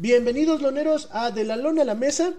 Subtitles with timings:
[0.00, 2.34] Bienvenidos, loneros, a De la Lona a la Mesa,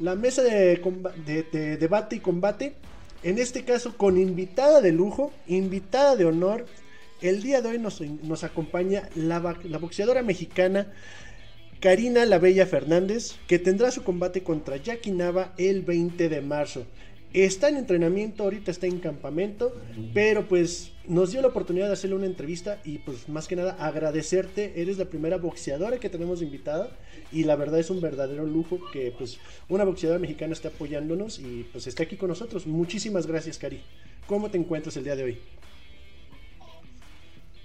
[0.00, 2.74] la mesa de, debate y combate.
[3.22, 6.66] En este caso, con invitada de lujo, invitada de honor.
[7.22, 10.92] El día de hoy nos, acompaña la, la boxeadora mexicana
[11.78, 16.86] Karina La Bella Fernández, que tendrá su combate contra Jackie Nava el 20 de marzo.
[17.36, 19.78] Está en entrenamiento, ahorita está en campamento,
[20.14, 23.76] pero pues nos dio la oportunidad de hacerle una entrevista y pues más que nada
[23.78, 24.80] agradecerte.
[24.80, 26.88] Eres la primera boxeadora que tenemos invitada
[27.30, 31.66] y la verdad es un verdadero lujo que pues una boxeadora mexicana esté apoyándonos y
[31.70, 32.66] pues esté aquí con nosotros.
[32.66, 33.82] Muchísimas gracias, Cari.
[34.26, 35.38] ¿Cómo te encuentras el día de hoy?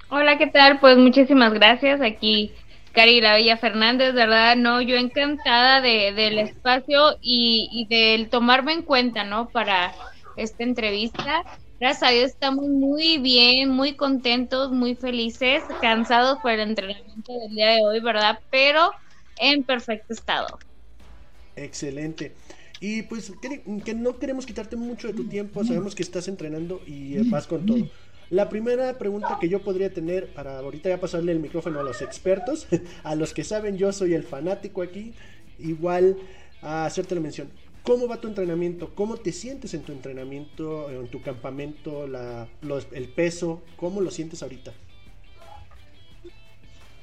[0.09, 0.81] Hola, ¿qué tal?
[0.81, 2.01] Pues muchísimas gracias.
[2.01, 2.51] Aquí
[2.93, 4.55] Cari La Bella Fernández, ¿verdad?
[4.55, 9.49] No, yo encantada de, del espacio y, y del tomarme en cuenta, ¿no?
[9.49, 9.93] Para
[10.35, 11.43] esta entrevista.
[11.79, 17.55] Gracias a Dios estamos muy bien, muy contentos, muy felices, cansados por el entrenamiento del
[17.55, 18.39] día de hoy, ¿verdad?
[18.51, 18.91] Pero
[19.39, 20.59] en perfecto estado.
[21.55, 22.33] Excelente.
[22.79, 27.17] Y pues que, no queremos quitarte mucho de tu tiempo, sabemos que estás entrenando y
[27.29, 27.87] vas con todo.
[28.31, 32.01] La primera pregunta que yo podría tener para ahorita ya pasarle el micrófono a los
[32.01, 32.65] expertos,
[33.03, 35.13] a los que saben, yo soy el fanático aquí,
[35.59, 36.15] igual
[36.61, 37.51] a hacerte la mención.
[37.83, 38.95] ¿Cómo va tu entrenamiento?
[38.95, 42.47] ¿Cómo te sientes en tu entrenamiento, en tu campamento, la,
[42.93, 43.63] el peso?
[43.75, 44.71] ¿Cómo lo sientes ahorita?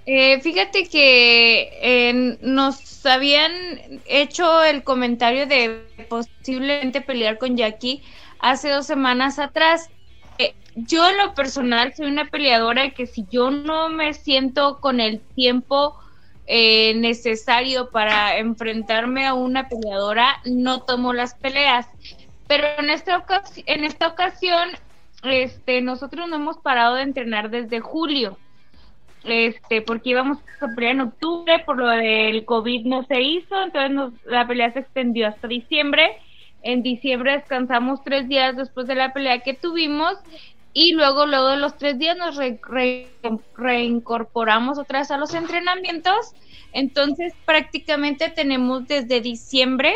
[0.07, 3.53] Eh, fíjate que eh, nos habían
[4.07, 8.01] hecho el comentario de posiblemente pelear con Jackie
[8.39, 9.91] hace dos semanas atrás
[10.87, 15.20] yo en lo personal soy una peleadora que si yo no me siento con el
[15.20, 15.97] tiempo
[16.47, 21.87] eh, necesario para enfrentarme a una peleadora, no tomo las peleas.
[22.47, 23.25] Pero en esta,
[23.67, 24.70] en esta ocasión,
[25.23, 28.39] este, nosotros no hemos parado de entrenar desde julio.
[29.25, 34.20] Este, porque íbamos a pelear en octubre, por lo del COVID no se hizo, entonces
[34.25, 36.17] la pelea se extendió hasta diciembre.
[36.63, 40.14] En diciembre descansamos tres días después de la pelea que tuvimos
[40.80, 42.39] y luego, luego de los tres días nos
[43.56, 46.34] reincorporamos otra vez a los entrenamientos.
[46.72, 49.94] Entonces, prácticamente tenemos desde diciembre,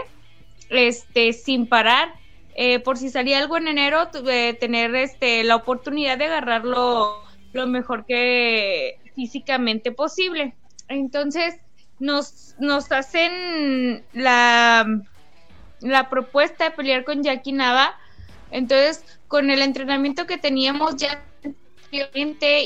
[0.71, 2.13] este, sin parar.
[2.57, 7.23] Eh, por si salía algo en enero, tuve tener este, la oportunidad de agarrarlo
[7.53, 10.57] lo mejor que físicamente posible.
[10.89, 11.61] Entonces,
[12.01, 14.85] nos, nos hacen la,
[15.81, 17.97] la propuesta de pelear con Jackie Nava.
[18.53, 21.25] Entonces, con el entrenamiento que teníamos ya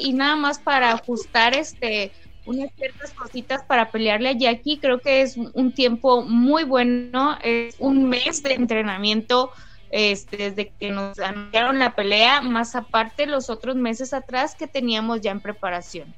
[0.01, 2.13] y nada más para ajustar este
[2.45, 7.75] unas ciertas cositas para pelearle a Jackie, creo que es un tiempo muy bueno, es
[7.81, 9.51] un mes de entrenamiento
[9.91, 15.21] este, desde que nos anunciaron la pelea, más aparte los otros meses atrás que teníamos
[15.23, 16.15] ya en preparación.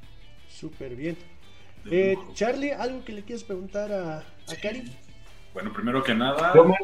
[0.49, 1.17] Súper bien.
[1.91, 4.85] Eh, Charlie, ¿algo que le quieres preguntar a, a Cari?
[5.55, 6.53] Bueno, primero que nada...
[6.53, 6.75] Tú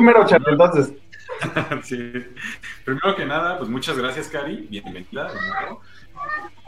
[0.00, 0.92] mero, Charlie, entonces.
[1.82, 2.12] sí.
[2.84, 4.66] Primero que nada, pues muchas gracias, Cari.
[4.70, 5.32] Bienvenida.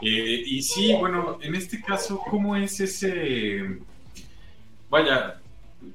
[0.01, 3.79] Eh, y sí, bueno, en este caso, ¿cómo es ese...
[4.89, 5.39] Vaya,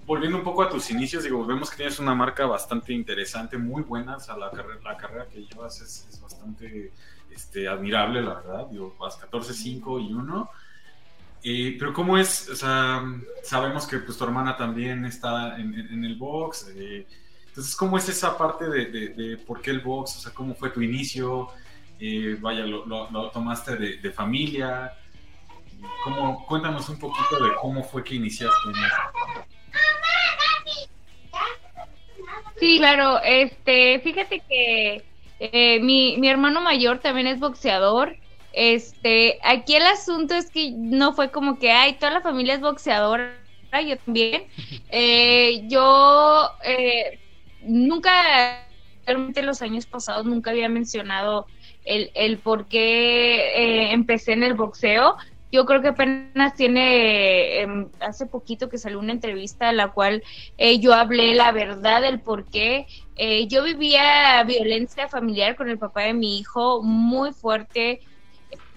[0.07, 3.83] volviendo un poco a tus inicios, digo, vemos que tienes una marca bastante interesante, muy
[3.83, 6.93] buena, o sea, la, carrera, la carrera que llevas es, bastante
[7.31, 10.51] este, admirable, la verdad, digo, vas 14, 5 y 1.
[11.43, 13.03] Eh, pero cómo es, o sea,
[13.43, 17.06] sabemos que pues tu hermana también está en, el box, eh,
[17.51, 20.19] entonces, ¿cómo es esa parte de, por qué el box?
[20.19, 21.49] O sea, ¿cómo fue tu inicio?
[21.99, 24.93] Eh, vaya, lo, tomaste de, familia?
[26.05, 28.97] ¿Cómo, cuéntanos un poquito de cómo fue que iniciaste en eso.
[32.61, 33.19] Sí, claro.
[33.25, 35.03] Este, fíjate que
[35.41, 38.17] eh, mi, mi hermano mayor también es boxeador.
[38.53, 42.61] Este, aquí el asunto es que no fue como que, ay, toda la familia es
[42.61, 43.32] boxeadora,
[43.87, 44.44] yo también.
[44.93, 47.20] Eh, yo eh,
[47.62, 48.67] nunca,
[49.06, 51.47] realmente los años pasados nunca había mencionado
[51.85, 55.17] el, el por qué eh, empecé en el boxeo.
[55.52, 60.23] Yo creo que apenas tiene, em, hace poquito que salió una entrevista en la cual
[60.58, 62.87] eh, yo hablé la verdad del por qué.
[63.17, 68.00] Eh, yo vivía violencia familiar con el papá de mi hijo muy fuerte.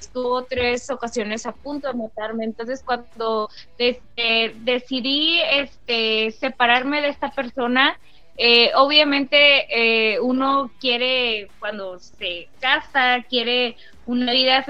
[0.05, 2.43] Estuvo tres ocasiones a punto de matarme.
[2.43, 7.97] Entonces, cuando decidí este, separarme de esta persona,
[8.37, 14.65] eh, obviamente eh, uno quiere, cuando se casa, quiere una vida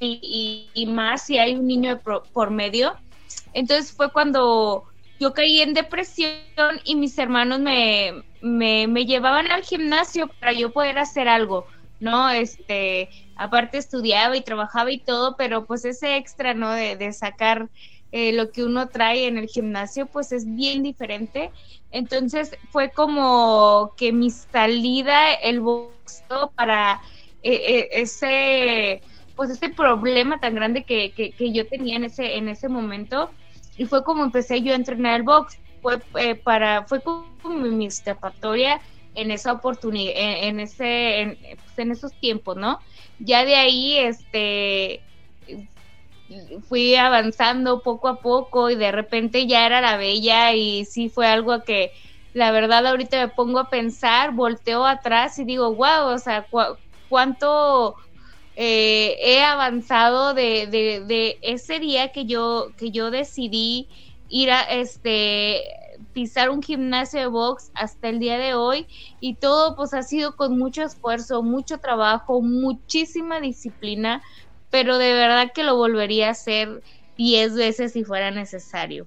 [0.00, 2.94] y, y, más si hay un niño por, medio.
[3.52, 4.84] Entonces fue cuando
[5.20, 6.32] yo caí en depresión
[6.84, 11.66] y mis hermanos me, me, llevaban al gimnasio para yo poder hacer algo,
[12.00, 12.30] ¿no?
[12.30, 16.70] Este, aparte estudiaba y trabajaba y todo, pero pues ese extra, ¿no?
[16.70, 17.68] De, de sacar
[18.10, 21.50] eh, lo que uno trae en el gimnasio, pues es bien diferente.
[21.90, 27.00] Entonces fue como que mi salida, el boxeo para
[27.42, 29.02] eh, eh, ese,
[29.36, 33.30] pues ese problema tan grande que, que, yo tenía en ese, en ese momento,
[33.76, 35.58] y fue como empecé yo a entrenar el box.
[35.82, 36.00] Fue
[36.42, 38.80] para, fue como mi escapatoria
[39.18, 42.78] en esa oportunidad, en, ese, pues, en, esos tiempos, ¿no?
[43.18, 45.00] Ya de ahí, este,
[46.68, 51.26] fui avanzando poco a poco y de repente ya era la bella y sí fue
[51.26, 51.92] algo que
[52.34, 56.46] la verdad ahorita me pongo a pensar, volteo atrás y digo, wow, o sea,
[57.08, 57.96] cuánto
[58.54, 63.88] eh, he avanzado de, de, de, ese día que yo, que yo decidí
[64.28, 65.62] ir a este
[66.12, 68.86] pisar un gimnasio de box hasta el día de hoy
[69.20, 74.22] y todo pues ha sido con mucho esfuerzo, mucho trabajo, muchísima disciplina,
[74.70, 76.82] pero de verdad que lo volvería a hacer
[77.16, 79.06] diez veces si fuera necesario.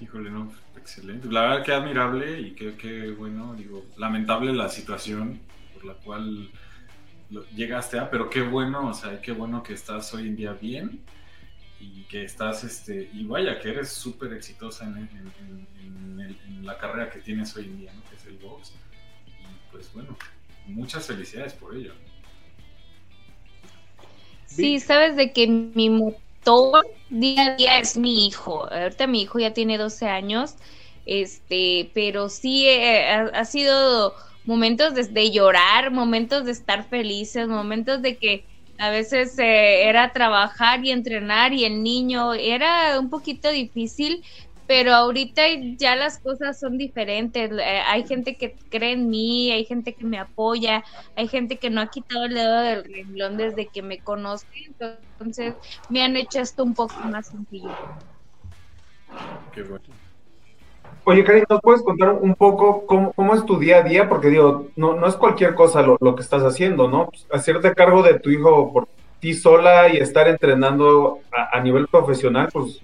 [0.00, 1.28] Híjole, no, excelente.
[1.30, 5.40] La verdad que admirable y que, bueno, digo, lamentable la situación
[5.72, 6.50] por la cual
[7.56, 11.00] llegaste a, pero qué bueno, o sea, qué bueno que estás hoy en día bien
[11.80, 15.66] y que estás, este, y vaya, que eres súper exitosa en,
[16.62, 18.02] la carrera que tienes hoy en día, ¿no?
[18.08, 18.72] que es el box.
[19.26, 20.16] Y pues bueno,
[20.66, 21.92] muchas felicidades por ello.
[24.46, 28.70] Sí, sabes de que mi motor día a día es mi hijo.
[28.72, 30.54] Ahorita mi hijo ya tiene 12 años,
[31.06, 38.16] este, pero sí eh, ha, sido momentos de llorar, momentos de estar felices, momentos de
[38.16, 38.44] que
[38.78, 44.24] a veces eh, era trabajar y entrenar y el niño era un poquito difícil,
[44.66, 45.42] pero ahorita
[45.78, 47.50] ya las cosas son diferentes.
[47.52, 50.84] Eh, hay gente que cree en mí, hay gente que me apoya,
[51.16, 55.56] hay gente que no ha quitado el dedo del renglón desde que me conoce, entonces
[55.88, 57.76] me han hecho esto un poco más sencillo.
[59.50, 60.03] Qué bueno.
[61.06, 64.08] Oye, Karin, ¿nos puedes contar un poco cómo, es tu día a día?
[64.08, 67.10] Porque digo, no, no es cualquier cosa lo, que estás haciendo, ¿no?
[67.10, 68.88] Pues, hacerte cargo de tu hijo por
[69.20, 72.80] ti sola y estar entrenando a, nivel profesional, pues,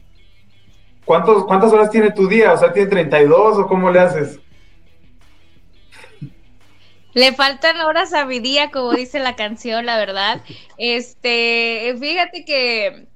[1.06, 2.52] ¿cuántos, ¿cuántas horas tiene tu día?
[2.52, 4.38] O sea, ¿tiene 32 o cómo le haces?
[7.14, 10.43] Le faltan horas a mi día, como dice la canción, la verdad.
[10.76, 13.06] Este, fíjate que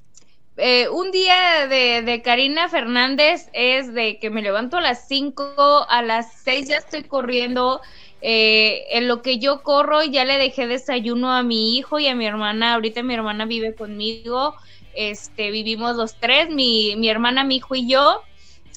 [0.56, 6.02] eh, un día de, Karina Fernández es de que me levanto a las 5, a
[6.02, 7.80] las 6 ya estoy corriendo.
[8.26, 12.14] Eh, en lo que yo corro ya le dejé desayuno a mi hijo y a
[12.14, 12.74] mi hermana.
[12.74, 14.54] Ahorita mi hermana vive conmigo.
[14.94, 18.22] Este, vivimos los tres, mi, mi hermana, mi hijo y yo.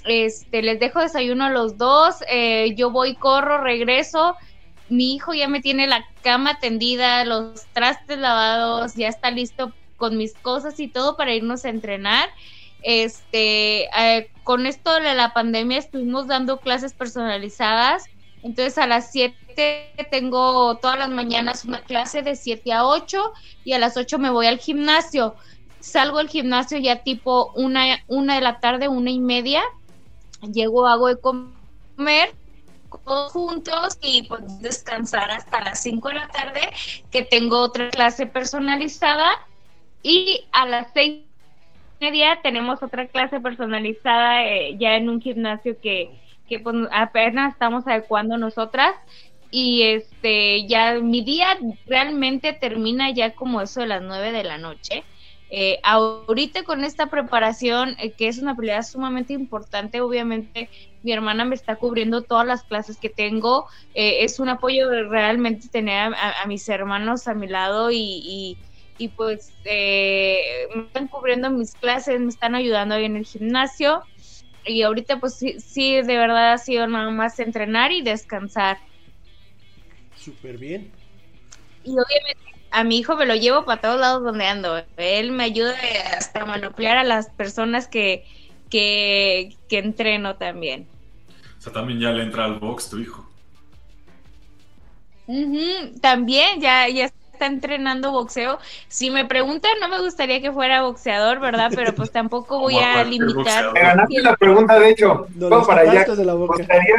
[0.06, 2.16] Este, les dejo desayuno a los dos.
[2.28, 4.36] Eh, yo voy, corro, regreso.
[4.90, 10.18] Mi hijo ya me tiene la cama tendida, los trastes lavados, ya está listo con
[10.18, 12.30] mis cosas y todo para irnos a entrenar.
[12.84, 18.06] Este, eh, con esto de la pandemia estuvimos dando clases personalizadas.
[18.44, 19.36] Entonces a las 7
[20.10, 23.34] tengo todas las mañanas una clase de 7 a 8
[23.66, 25.36] y a las 8 me voy al gimnasio.
[25.80, 29.64] Salgo al gimnasio ya tipo una, una de la tarde, una y media.
[30.54, 32.36] Llego, hago de comer
[33.04, 36.62] todos juntos y pues descansar hasta las 5 de la tarde
[37.12, 39.30] que tengo otra clase personalizada
[40.04, 41.24] y a las seis
[42.00, 46.12] y media tenemos otra clase personalizada eh, ya en un gimnasio que,
[46.48, 48.94] que pues, apenas estamos adecuando nosotras.
[49.50, 54.58] Y este, ya mi día realmente termina ya como eso de las nueve de la
[54.58, 55.04] noche.
[55.50, 60.70] Eh, ahorita con esta preparación, eh, que es una habilidad sumamente importante, obviamente
[61.02, 63.68] mi hermana me está cubriendo todas las clases que tengo.
[63.94, 68.58] es un apoyo realmente tener a, mis hermanos a mi lado y
[69.10, 74.04] pues eh, me están cubriendo mis clases, me están ayudando ahí en el gimnasio
[74.66, 78.78] y ahorita pues sí, de verdad ha sido nada más entrenar y descansar.
[80.16, 80.92] Súper bien.
[81.84, 84.84] Y obviamente a mi hijo me lo llevo para todos lados donde ando.
[84.98, 85.76] Él me ayuda
[86.18, 88.26] hasta a manoplear a las personas que,
[88.70, 90.88] que, que entreno también.
[91.58, 93.28] O sea, también ya le entra al box tu hijo.
[96.02, 98.58] también ya, ya está entrenando boxeo.
[98.88, 101.72] Si me preguntan, no me gustaría que fuera boxeador, ¿verdad?
[101.74, 103.72] Pero pues tampoco voy a limitar.
[103.74, 105.28] Me ganaste la pregunta, de hecho.
[105.36, 106.06] No, para allá.
[106.08, 106.96] Me gustaría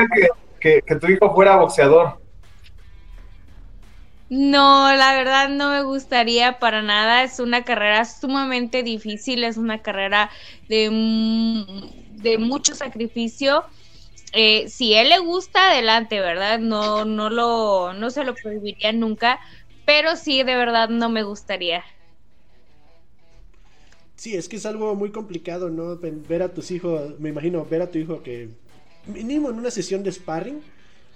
[0.61, 2.21] que, que, tu hijo fuera boxeador.
[4.31, 7.25] No, la verdad no me gustaría para nada.
[7.25, 10.31] Es una carrera sumamente difícil, es una carrera
[10.69, 11.65] de,
[12.13, 13.65] de mucho sacrificio.
[14.33, 16.59] Eh, si él le gusta, adelante, ¿verdad?
[16.59, 19.41] No, no lo, no se lo prohibiría nunca
[19.89, 21.83] pero sí, de verdad no me gustaría.
[24.17, 25.97] Sí, es que es algo muy complicado, ¿no?
[25.97, 28.51] Ver a tus hijos, me imagino, ver a tu hijo que
[29.07, 30.61] mínimo en una sesión de sparring,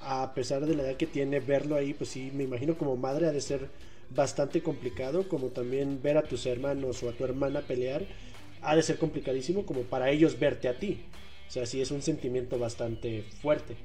[0.01, 3.27] a pesar de la edad que tiene, verlo ahí, pues sí, me imagino como madre
[3.27, 3.69] ha de ser
[4.09, 8.07] bastante complicado, como también ver a tus hermanos o a tu hermana pelear,
[8.63, 11.03] ha de ser complicadísimo como para ellos verte a ti.
[11.47, 13.77] O sea, sí es un sentimiento bastante fuerte.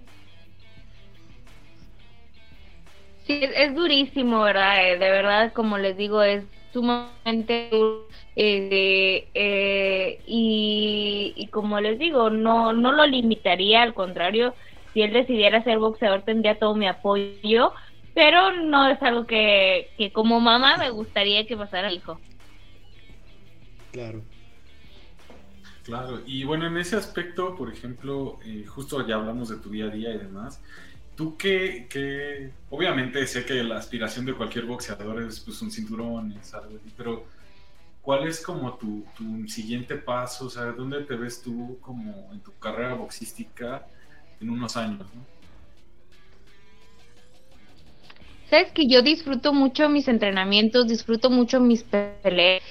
[3.28, 4.88] Sí, es, durísimo, ¿verdad?
[4.88, 7.70] Eh, de verdad, como les digo, es sumamente
[8.38, 14.54] eh, eh, y, como les digo, no, no lo limitaría, al contrario,
[14.94, 17.74] si él decidiera ser boxeador tendría todo mi apoyo,
[18.14, 22.20] pero no es algo que, que como mamá me gustaría que pasara hijo.
[23.92, 24.22] Claro.
[25.88, 29.86] Claro, y bueno, en ese aspecto, por ejemplo, eh, justo ya hablamos de tu día
[29.86, 30.62] a día y demás,
[31.18, 36.32] ¿Tú qué, qué, Obviamente sé que la aspiración de cualquier boxeador es pues, un cinturón,
[36.40, 37.26] es algo así, pero
[38.04, 40.46] ¿cuál es como tu, tu, siguiente paso?
[40.46, 43.88] O sea, ¿dónde te ves tú como en tu carrera boxística
[44.40, 45.08] en unos años?
[48.52, 52.62] Sabes que yo disfruto mucho mis entrenamientos, disfruto mucho mis peleas.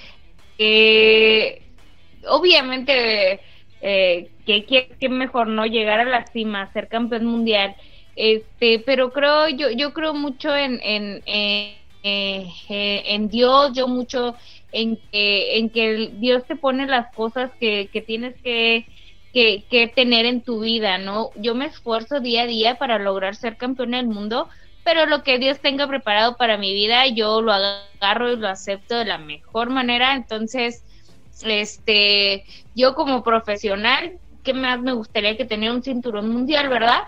[2.28, 3.40] Obviamente,
[3.80, 4.64] eh, que,
[5.00, 7.74] que mejor no llegar a la cima, ser campeón mundial
[8.16, 14.34] este, pero creo, yo, yo creo mucho en, en, eh, en Dios, yo mucho
[14.72, 18.86] en que, en que Dios te pone las cosas que, que tienes que,
[19.32, 21.30] que, que, tener en tu vida, ¿no?
[21.36, 24.48] Yo me esfuerzo día a día para lograr ser campeón del mundo,
[24.82, 28.96] pero lo que Dios tenga preparado para mi vida, yo lo agarro y lo acepto
[28.96, 30.14] de la mejor manera.
[30.14, 30.84] Entonces,
[31.44, 32.44] este,
[32.74, 37.02] yo como profesional, ¿qué más me gustaría que tener un cinturón mundial, verdad?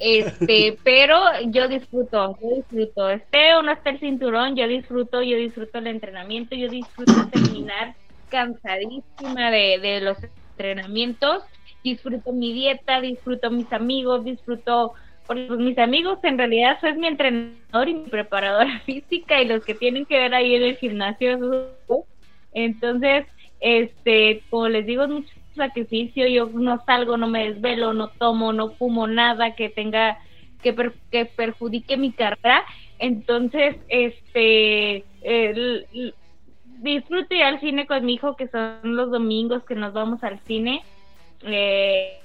[0.00, 1.16] Este, pero
[1.46, 3.10] yo disfruto, yo disfruto.
[3.10, 7.94] Esté o no esté el cinturón, yo disfruto, yo disfruto el entrenamiento, yo disfruto terminar
[8.28, 10.18] cansadísima de, de los
[10.50, 11.44] entrenamientos,
[11.84, 14.94] disfruto mi dieta, disfruto mis amigos, disfruto
[15.30, 19.64] porque pues, mis amigos en realidad soy mi entrenador y mi preparadora física y los
[19.64, 21.38] que tienen que ver ahí en el gimnasio
[22.52, 23.26] entonces
[23.60, 28.52] este como les digo es mucho sacrificio, yo no salgo, no me desvelo, no tomo,
[28.52, 30.18] no fumo nada que tenga
[30.62, 30.74] que,
[31.10, 32.64] que perjudique mi carrera.
[32.98, 35.04] Entonces, este,
[36.80, 40.40] disfruto ir al cine con mi hijo, que son los domingos que nos vamos al
[40.40, 40.82] cine.
[41.42, 42.18] Eh,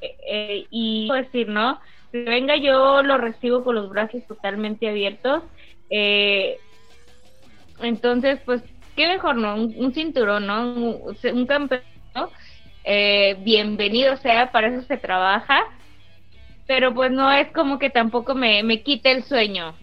[0.00, 1.80] eh, y puedo decir, ¿no?
[2.12, 5.42] Si venga, yo lo recibo con los brazos totalmente abiertos.
[5.90, 6.58] Eh,
[7.82, 8.62] entonces, pues,
[8.96, 9.54] qué mejor, ¿no?
[9.56, 10.72] Un, cinturón, ¿no?
[10.72, 11.46] Un, un
[12.84, 15.60] eh, bienvenido sea, para eso se trabaja,
[16.66, 19.74] pero pues no es como que tampoco me, me quite el sueño.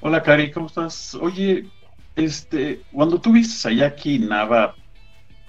[0.00, 1.14] Hola Cari, ¿cómo estás?
[1.14, 1.66] Oye,
[2.16, 4.74] este, cuando tú viste a Jackie Nava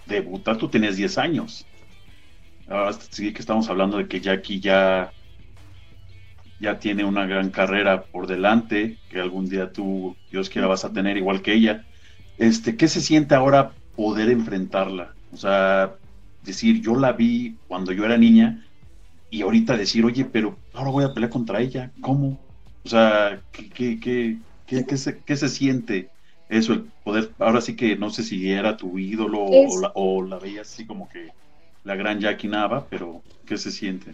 [0.05, 1.65] debutar, tú tenías 10 años.
[2.67, 5.11] Ahora sí que estamos hablando de que Jackie ya,
[6.59, 10.93] ya tiene una gran carrera por delante, que algún día tú, Dios quiera, vas a
[10.93, 11.85] tener igual que ella
[12.37, 15.13] este, ¿qué se siente ahora poder enfrentarla?
[15.33, 15.95] O sea,
[16.43, 18.65] decir, yo la vi cuando yo era niña
[19.29, 22.39] y ahorita decir, oye, pero ahora voy a pelear contra ella, ¿cómo?
[22.85, 26.09] O sea, ¿qué, qué, qué, qué, se, qué se, siente
[26.49, 30.21] eso, el poder, ahora sí que no sé si era tu ídolo o, la, o
[30.21, 31.29] la veías así como que
[31.83, 34.13] la gran Jackie Nava, pero ¿qué se siente?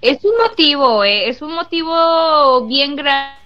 [0.00, 3.43] Es un motivo, eh, es un motivo bien grande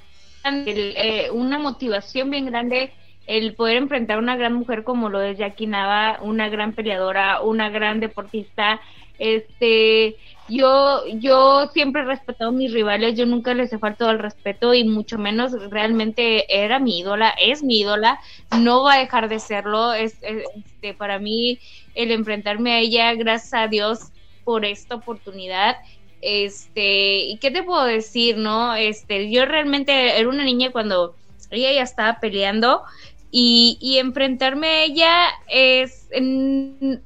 [0.67, 2.93] eh, una motivación bien grande
[3.29, 7.43] el poder enfrentar a una gran mujer como lo es Jackie Nava, una gran peleadora,
[7.43, 8.81] una gran deportista.
[9.19, 10.17] Este,
[10.49, 14.73] yo, yo siempre he respetado a mis rivales, yo nunca les he faltado el respeto
[14.73, 18.19] y mucho menos realmente era mi ídola, es mi ídola,
[18.59, 19.93] no va a dejar de serlo.
[19.93, 21.59] Es, este, para mí
[21.95, 24.11] el enfrentarme a ella, gracias a Dios
[24.43, 25.77] por esta oportunidad
[26.21, 28.75] este, ¿y qué te puedo decir, no?
[28.75, 31.15] Este, yo realmente era una niña cuando
[31.51, 32.83] ella ya estaba peleando
[33.31, 36.09] y, enfrentarme a ella es,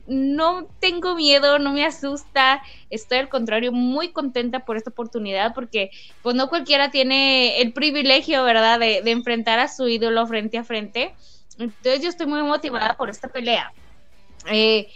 [0.07, 5.90] no tengo miedo, no me asusta, estoy al contrario muy contenta por esta oportunidad porque
[6.23, 10.64] pues no cualquiera tiene el privilegio, ¿verdad?, de, de enfrentar a su ídolo frente a
[10.64, 11.14] frente.
[11.59, 13.73] Entonces yo estoy muy motivada por esta pelea.
[14.50, 14.88] Eh,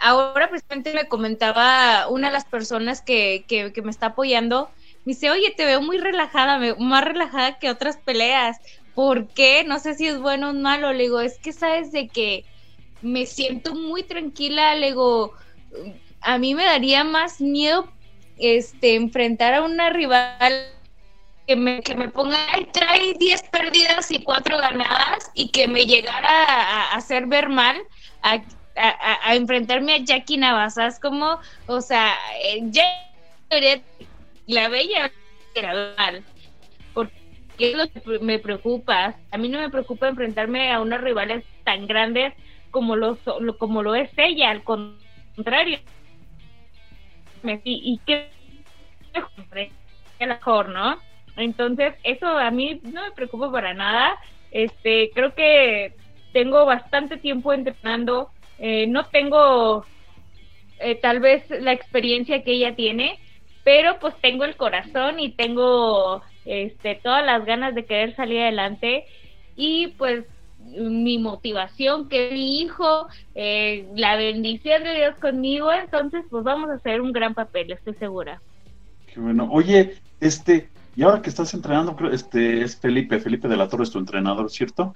[0.00, 4.70] ahora precisamente me comentaba una de las personas que, que, me está apoyando,
[5.04, 8.58] me dice, oye, te veo muy relajada, más relajada que otras peleas.
[8.94, 9.64] ¿Por qué?
[9.64, 10.92] No sé si es bueno o malo.
[10.92, 12.44] Le digo, es que sabes de que
[13.02, 14.74] me siento muy tranquila.
[14.74, 15.34] Le digo,
[16.22, 17.88] a mí me daría más miedo
[18.38, 20.72] este enfrentar a una rival
[21.46, 22.38] que me, que me ponga,
[22.72, 27.76] trae 10 perdidas y 4 ganadas y que me llegara a, hacer ver mal,
[28.22, 28.42] a,
[28.76, 32.84] a, enfrentarme a Jackie Navasas como, o sea, eh, ya
[34.46, 35.10] la bella
[35.54, 36.22] era mal.
[36.94, 37.12] Porque
[37.58, 39.14] es lo que me preocupa.
[39.30, 42.34] A mí no me preocupa enfrentarme a unas rivales tan grandes
[42.70, 43.18] como lo,
[43.58, 45.78] como lo es ella, al contrario.
[47.42, 48.28] Y, y que
[50.18, 50.98] mejor, ¿no?
[51.36, 54.18] Entonces, eso a mí no me preocupa para nada.
[54.50, 55.94] Este, creo que
[56.32, 58.30] tengo bastante tiempo entrenando.
[58.58, 59.84] Eh, no tengo
[60.78, 63.18] eh, tal vez la experiencia que ella tiene,
[63.64, 69.04] pero pues tengo el corazón y tengo este, todas las ganas de querer salir adelante
[69.56, 70.24] y pues
[70.58, 76.74] mi motivación, que mi hijo, eh, la bendición de Dios conmigo, entonces pues vamos a
[76.74, 78.40] hacer un gran papel, estoy segura.
[79.12, 79.48] Qué bueno.
[79.50, 83.90] Oye, este, y ahora que estás entrenando, este es Felipe, Felipe de la Torre es
[83.90, 84.94] tu entrenador, ¿cierto?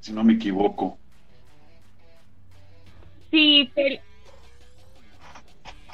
[0.00, 0.99] Si no me equivoco.
[3.30, 3.70] Sí,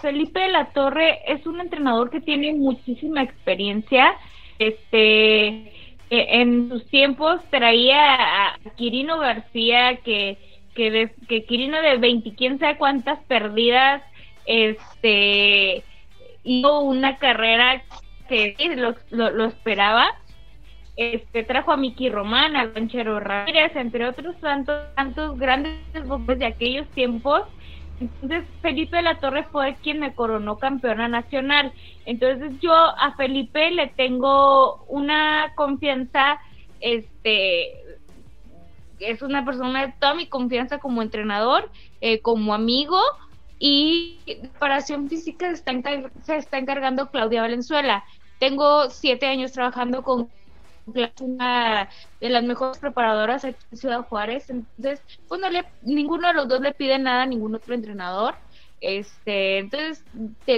[0.00, 4.14] Felipe de la Torre es un entrenador que tiene muchísima experiencia.
[4.58, 5.72] Este,
[6.10, 10.38] e, en sus tiempos traía a Quirino García, que,
[10.74, 14.02] que, de, Quirino de 20, quién sabe cuántas perdidas,
[14.46, 15.82] este,
[16.44, 17.82] hizo una carrera
[18.28, 20.06] que lo, lo, esperaba.
[20.96, 26.46] Este, trajo a Miki Román, a Lanchero Ramírez, entre otros tantos, tantos grandes voces de
[26.46, 27.42] aquellos tiempos.
[28.00, 31.72] Entonces Felipe de la Torre fue quien me coronó campeona nacional.
[32.06, 36.38] Entonces yo a Felipe le tengo una confianza,
[36.80, 37.72] este,
[38.98, 42.98] es una persona de toda mi confianza como entrenador, eh, como amigo,
[43.58, 45.72] y preparación física se está,
[46.22, 48.04] se está encargando Claudia Valenzuela.
[48.38, 50.28] Tengo siete años trabajando con
[50.86, 51.88] una
[52.20, 56.48] de las mejores preparadoras aquí en Ciudad Juárez, entonces, pues no le, ninguno de los
[56.48, 58.34] dos le pide nada a ningún otro entrenador.
[58.80, 60.04] Este, entonces,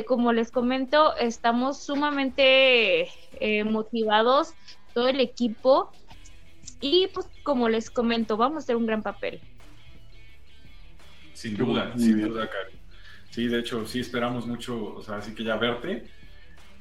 [0.07, 3.09] como les comento, estamos sumamente
[3.41, 4.55] eh, motivados,
[4.93, 5.91] todo el equipo,
[6.81, 9.41] y pues como les comento, vamos a hacer un gran papel.
[11.33, 12.77] Sin duda, sin duda, Cari.
[13.31, 16.11] Sí, de hecho, sí esperamos mucho, o sea, así que ya verte.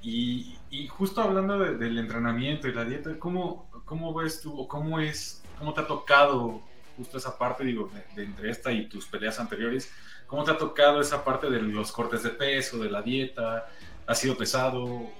[0.02, 5.00] Y, y justo hablando del entrenamiento y la dieta, ¿cómo, ¿cómo ves tú o cómo
[5.00, 6.62] es, cómo te ha tocado
[6.96, 9.92] justo esa parte, digo, de, entre esta y tus peleas anteriores?
[10.28, 13.68] ¿Cómo te ha tocado esa parte de los cortes de peso, de la dieta?
[14.06, 15.14] ¿Ha sido pesado o,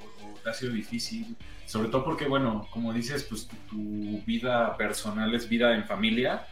[0.44, 1.36] te ha sido difícil?
[1.66, 6.48] Sobre todo porque, bueno, como dices, pues tu vida personal es vida en familia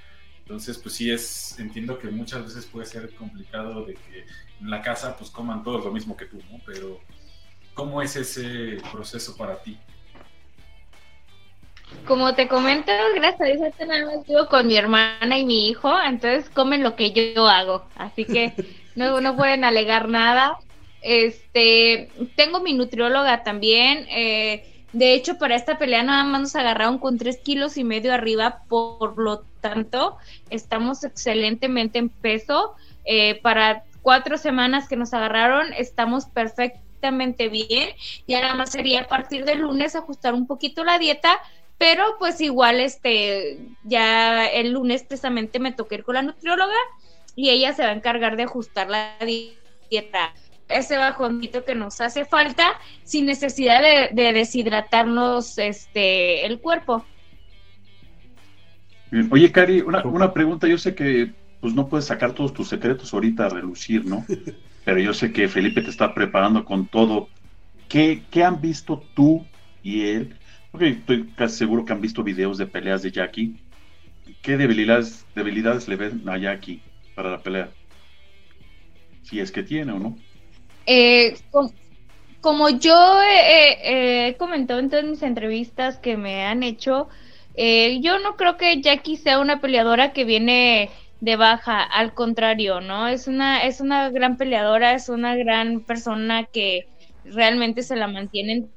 [0.46, 4.26] entonces, pues sí es, entiendo que muchas veces puede ser complicado de que
[4.62, 6.60] en la casa pues coman todos lo mismo que tú, ¿no?
[6.68, 7.00] Pero,
[7.76, 9.78] ¿cómo es ese proceso para ti?
[12.08, 15.94] Como te comento, gracias a Dios, nada más vivo con mi hermana y mi hijo,
[16.02, 18.54] entonces comen lo que yo hago, así que
[18.96, 20.58] no, no pueden alegar nada.
[21.02, 27.00] Este, tengo mi nutrióloga también, eh, de hecho, para esta pelea nada más nos agarraron
[27.00, 30.16] con tres kilos y medio arriba, por lo tanto,
[30.50, 32.76] estamos excelentemente en peso.
[33.04, 36.28] Eh, para cuatro semanas que nos agarraron, estamos
[37.06, 37.90] perfectamente bien.
[38.26, 41.40] Y nada más sería a partir del lunes ajustar un poquito la dieta,
[41.78, 46.74] pero pues igual este ya el lunes precisamente me toqué ir con la nutrióloga
[47.36, 50.34] y ella se va a encargar de ajustar la dieta
[50.68, 52.64] ese bajonito que nos hace falta
[53.04, 57.06] sin necesidad de, deshidratarnos este el cuerpo.
[59.30, 60.68] Oye, Cari, una, pregunta.
[60.68, 64.26] Yo sé que pues no puedes sacar todos tus secretos ahorita a relucir, ¿no?
[64.86, 67.28] Pero yo sé que Felipe te está preparando con todo.
[67.90, 69.46] ¿Qué, qué han visto tú
[69.84, 70.38] y él?
[70.72, 73.56] Porque estoy casi seguro que han visto videos de peleas de Jackie.
[74.42, 76.82] ¿Qué debilidades, debilidades le ven a Jackie
[77.16, 77.70] para la pelea?
[79.24, 80.18] Si es que tiene o no.
[80.86, 81.36] Eh,
[82.42, 87.10] como yo he comentado en todas mis entrevistas que me han hecho,
[87.58, 90.90] eh, yo no creo que Jackie sea una peleadora que viene
[91.22, 93.08] de baja, al contrario, ¿no?
[93.08, 96.88] Es una, es una gran peleadora, es una gran persona que
[97.24, 98.68] realmente se la mantiene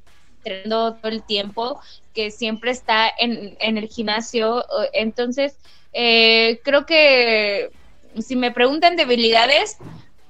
[0.44, 1.80] entrenando todo el tiempo,
[2.14, 4.64] que siempre está en, en el gimnasio.
[4.92, 5.58] Entonces,
[5.92, 7.70] eh, creo que
[8.18, 9.78] si me preguntan debilidades,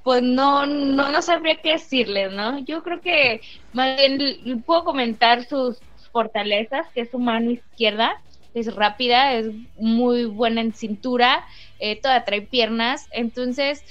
[0.02, 2.58] pues no, no, no sabría qué decirles, ¿no?
[2.60, 3.40] Yo creo que
[3.72, 5.78] más bien puedo comentar sus
[6.12, 8.20] fortalezas, que es su mano izquierda,
[8.54, 11.44] es rápida, es muy buena en cintura,
[11.78, 13.84] eh, toda trae piernas, entonces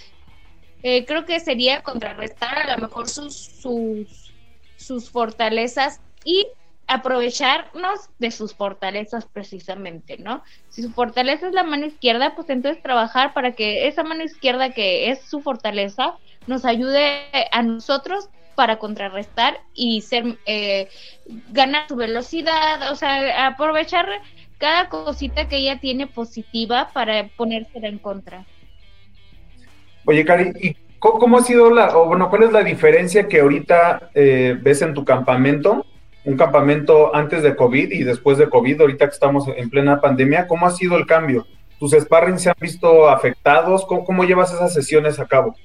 [0.83, 4.33] eh, creo que sería contrarrestar a lo mejor sus, sus,
[4.75, 6.47] sus fortalezas y
[6.87, 10.43] aprovecharnos de sus fortalezas precisamente, ¿no?
[10.69, 14.69] Si su fortaleza es la mano izquierda, pues entonces trabajar para que esa mano izquierda
[14.69, 16.17] que es su fortaleza
[16.47, 20.89] nos ayude a nosotros para contrarrestar y ser eh,
[21.49, 24.07] ganar su velocidad, o sea, aprovechar
[24.57, 28.45] cada cosita que ella tiene positiva para ponérsela en contra.
[30.05, 34.09] Oye, Cari, ¿y cómo, ha sido la, o bueno, cuál es la diferencia que ahorita
[34.13, 35.85] eh, ves en tu campamento?
[36.23, 40.47] Un campamento antes de COVID y después de COVID, ahorita que estamos en plena pandemia,
[40.47, 41.45] ¿cómo ha sido el cambio?
[41.79, 43.85] ¿Tus sparring se han visto afectados?
[43.85, 45.55] ¿Cómo, llevas esas sesiones a cabo?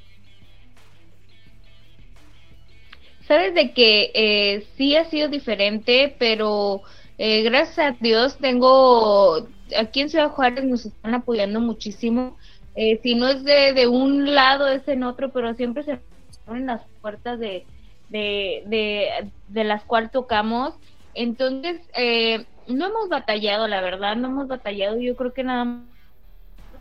[3.26, 6.83] Sabes de que eh, sí ha sido diferente, pero
[7.24, 9.46] eh, gracias a Dios tengo,
[9.78, 12.37] aquí en Ciudad Juárez nos están apoyando muchísimo.
[12.74, 16.00] Eh, si no es de, un lado, es en otro, pero siempre se
[16.48, 17.64] abren las puertas de,
[18.08, 20.74] de, de, las cuales tocamos.
[21.14, 24.98] Entonces, eh, no hemos batallado, la verdad, no hemos batallado.
[24.98, 25.85] Yo creo que nada más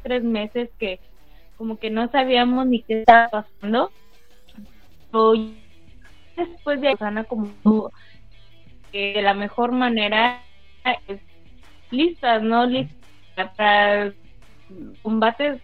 [0.01, 0.99] tres meses que
[1.55, 3.91] como que no sabíamos ni qué estaba pasando.
[6.35, 7.91] después de Ana como
[8.91, 10.43] de la mejor manera
[11.07, 11.19] es
[11.91, 12.65] listas, ¿no?
[12.65, 14.13] Listas para
[15.01, 15.61] combates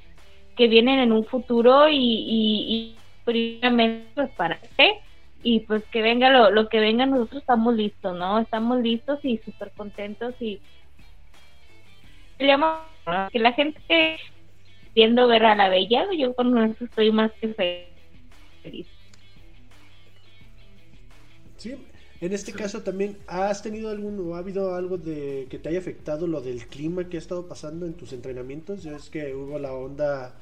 [0.55, 4.99] que vienen en un futuro y, y, primeramente pues para qué
[5.43, 8.39] y pues que venga lo, lo que venga nosotros estamos listos, ¿no?
[8.39, 10.59] Estamos listos y súper contentos y
[12.37, 14.19] que la gente
[14.93, 17.53] viendo ver a la bella, yo con eso estoy más que
[18.63, 18.87] feliz.
[21.57, 21.75] Sí,
[22.19, 25.80] en este caso también, ¿has tenido algún o ha habido algo de que te haya
[25.80, 28.84] afectado lo del clima que ha estado pasando en tus entrenamientos?
[28.84, 30.34] Ya es que hubo la onda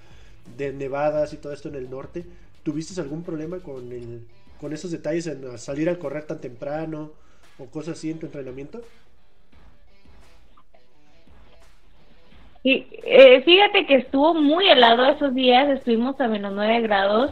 [0.57, 2.25] de nevadas y todo esto en el norte.
[2.63, 4.21] ¿Tuviste algún problema con el
[4.59, 7.11] con esos detalles en salir a correr tan temprano
[7.59, 8.81] o cosas así en tu entrenamiento?
[12.63, 17.31] Sí, eh, fíjate que estuvo muy helado esos días, estuvimos a menos 9 grados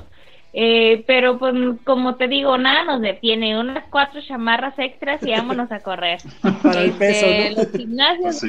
[0.56, 5.72] eh, pero pues como te digo, nada nos detiene, unas cuatro chamarras extras y vámonos
[5.72, 6.20] a correr.
[6.64, 8.40] Para el peso, este, Los gimnasios.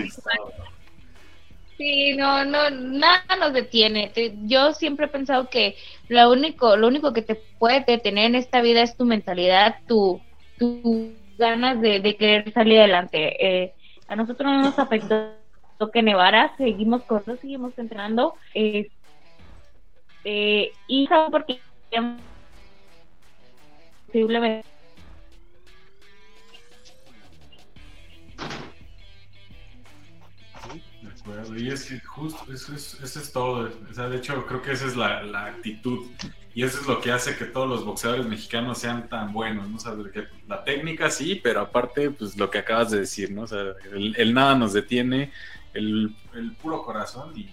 [1.79, 2.15] Sí.
[2.15, 4.13] no, no, nada nos detiene.
[4.43, 5.77] Yo siempre he pensado que
[6.09, 10.21] lo único, lo único que te puede detener en esta vida es tu mentalidad, tu,
[10.59, 13.65] tu ganas de, querer salir adelante.
[13.65, 13.73] Eh,
[14.09, 15.33] a nosotros no nos afectó
[15.93, 18.35] que nevara, seguimos corriendo, seguimos entrenando.
[18.55, 18.89] Eh,
[20.25, 21.61] eh, y ¿sabes por qué?
[31.57, 33.71] Y es que justo, eso es, eso es todo.
[33.91, 36.07] O sea, de hecho, creo que esa es la, actitud.
[36.55, 39.77] Y eso es lo que hace que todos los boxeadores mexicanos sean tan buenos, ¿no?
[39.77, 43.43] O que la técnica sí, pero aparte, pues lo que acabas de decir, ¿no?
[43.43, 45.33] O sea, el, nada nos detiene,
[45.73, 47.49] el, el, puro corazón y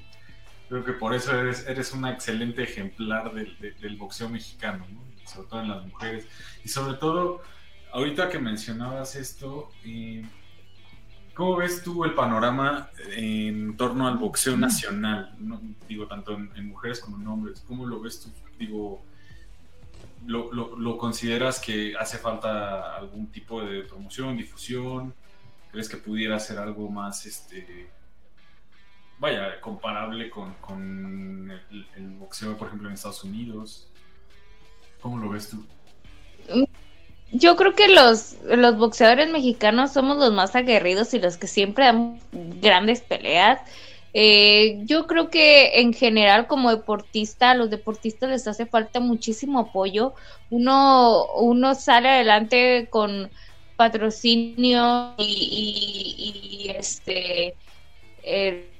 [0.71, 4.87] Creo que por eso eres, eres un excelente ejemplar del, del boxeo mexicano,
[5.25, 6.25] sobre todo en las mujeres.
[6.63, 7.41] Y sobre todo,
[7.91, 10.23] ahorita que mencionabas esto, eh,
[11.33, 15.35] ¿cómo ves tú el panorama en torno al boxeo nacional?
[15.89, 17.61] Digo, tanto en, mujeres como en hombres.
[17.67, 18.29] ¿Cómo lo ves tú?
[18.57, 19.03] Digo,
[20.25, 25.13] ¿lo, lo, lo consideras que hace falta algún tipo de promoción, difusión?
[25.69, 27.91] ¿Crees que pudiera ser algo más este
[29.21, 31.51] vaya, comparable con,
[31.95, 33.87] el, boxeo, por ejemplo, en Estados Unidos.
[34.99, 35.63] ¿Cómo lo ves tú?
[37.31, 41.85] Yo creo que los, los boxeadores mexicanos somos los más aguerridos y los que siempre
[41.85, 43.61] dan grandes peleas.
[44.13, 49.59] Eh, yo creo que en general como deportista, a los deportistas les hace falta muchísimo
[49.59, 50.15] apoyo.
[50.49, 53.29] Uno, uno sale adelante con
[53.75, 57.55] patrocinio y, y, este
[58.23, 58.70] eh,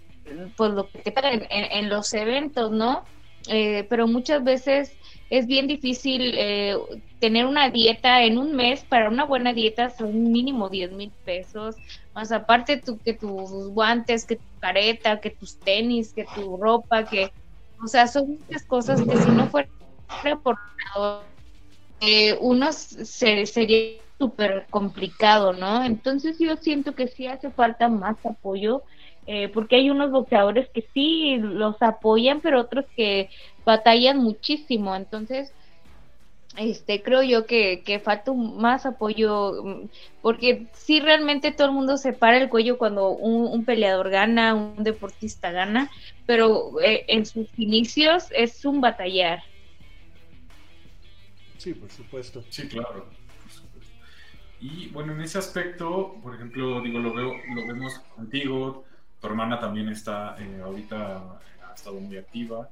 [0.56, 3.04] pues lo que te en, en, los eventos, ¿no?
[3.48, 4.96] Eh, pero muchas veces
[5.30, 6.76] es bien difícil eh,
[7.20, 8.84] tener una dieta en un mes.
[8.84, 11.76] Para una buena dieta son mínimo 10 mil pesos.
[12.13, 17.06] Más aparte tu, que tus guantes, que tu careta, que tus tenis, que tu ropa,
[17.06, 17.32] que...
[17.84, 19.70] O sea, son muchas cosas que si no fuera
[20.44, 20.58] por
[22.02, 25.84] eh, uno se, sería súper complicado, ¿no?
[25.84, 28.84] Entonces yo siento que sí hace falta más apoyo
[29.27, 33.29] eh, porque hay unos boxeadores que sí los apoyan, pero otros que
[33.65, 34.95] batallan muchísimo.
[34.95, 35.53] Entonces,
[36.57, 39.89] este creo yo que, que falta más apoyo, mm,
[40.21, 44.84] porque sí realmente todo el mundo se para el cuello cuando un, peleador gana, un
[44.84, 45.89] deportista gana,
[46.25, 49.43] pero eh, en sus inicios es un batallar.
[51.57, 52.43] Sí, por supuesto.
[52.49, 53.07] Sí, claro.
[54.60, 58.84] Y bueno, en ese aspecto, por ejemplo, digo, lo veo, lo vemos contigo,
[59.21, 61.21] tu hermana también está eh, ahorita,
[61.69, 62.69] ha estado muy activa.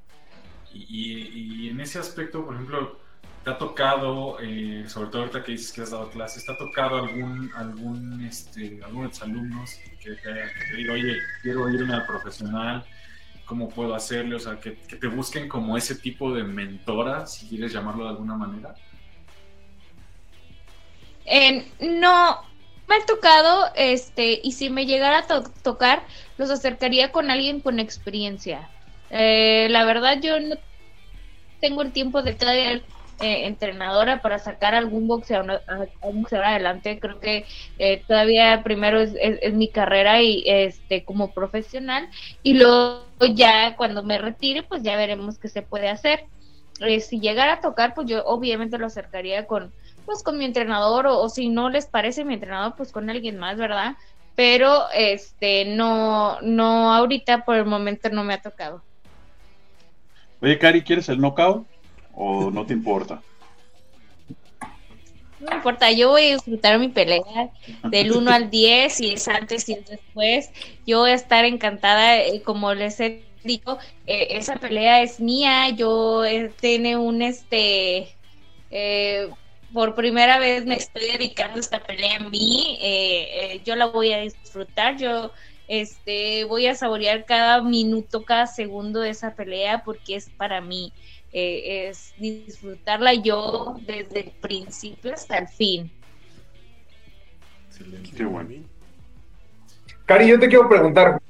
[0.72, 2.98] Y, en ese aspecto, por ejemplo,
[3.42, 6.56] ¿te ha tocado, eh, sobre todo ahorita que dices que has dado clases, ¿te ha
[6.58, 12.84] tocado algún, algún, este, algunos alumnos que te, digan, oye, quiero irme al profesional,
[13.46, 14.36] ¿cómo puedo hacerle?
[14.36, 18.10] O sea, que, que te busquen como ese tipo de mentora, si quieres llamarlo de
[18.10, 18.74] alguna manera
[21.80, 22.42] no
[22.88, 26.02] me ha tocado, este, y si me llegara a tocar,
[26.40, 28.70] los acercaría con alguien con experiencia.
[29.10, 30.56] Eh, la verdad, yo no
[31.60, 32.82] tengo el tiempo de ser
[33.20, 36.98] eh, entrenadora para sacar algún boxeador, algún boxeador adelante.
[36.98, 37.44] Creo que
[37.78, 42.08] eh, todavía primero es, es, mi carrera y este como profesional
[42.42, 46.24] y luego ya cuando me retire, pues ya veremos qué se puede hacer.
[47.00, 49.74] si llegara a tocar, pues yo obviamente lo acercaría con
[50.06, 53.58] pues con mi entrenador o, si no les parece mi entrenador, pues con alguien más,
[53.58, 53.94] ¿verdad?
[54.40, 58.82] Pero este no no ahorita por el momento no me ha tocado.
[60.40, 61.66] Oye, Cari, ¿quieres el knockout
[62.14, 63.20] o no te importa?
[65.40, 67.50] No importa, yo voy a disfrutar mi pelea
[67.90, 70.50] del 1 al 10, y es antes y es después.
[70.86, 73.76] Yo voy a estar encantada, eh, como les he dicho,
[74.06, 78.08] eh, esa pelea es mía, yo eh, tiene un este
[78.70, 79.28] eh,
[79.72, 83.86] por primera vez me estoy dedicando a esta pelea a mí, eh, eh, yo la
[83.86, 85.32] voy a disfrutar, yo
[85.68, 90.92] este, voy a saborear cada minuto, cada segundo de esa pelea porque es para mí,
[91.32, 95.90] eh, es disfrutarla yo desde el principio hasta el fin.
[97.68, 98.10] Excelente.
[98.16, 98.50] Qué bueno.
[100.04, 101.20] Cari, yo te quiero preguntar,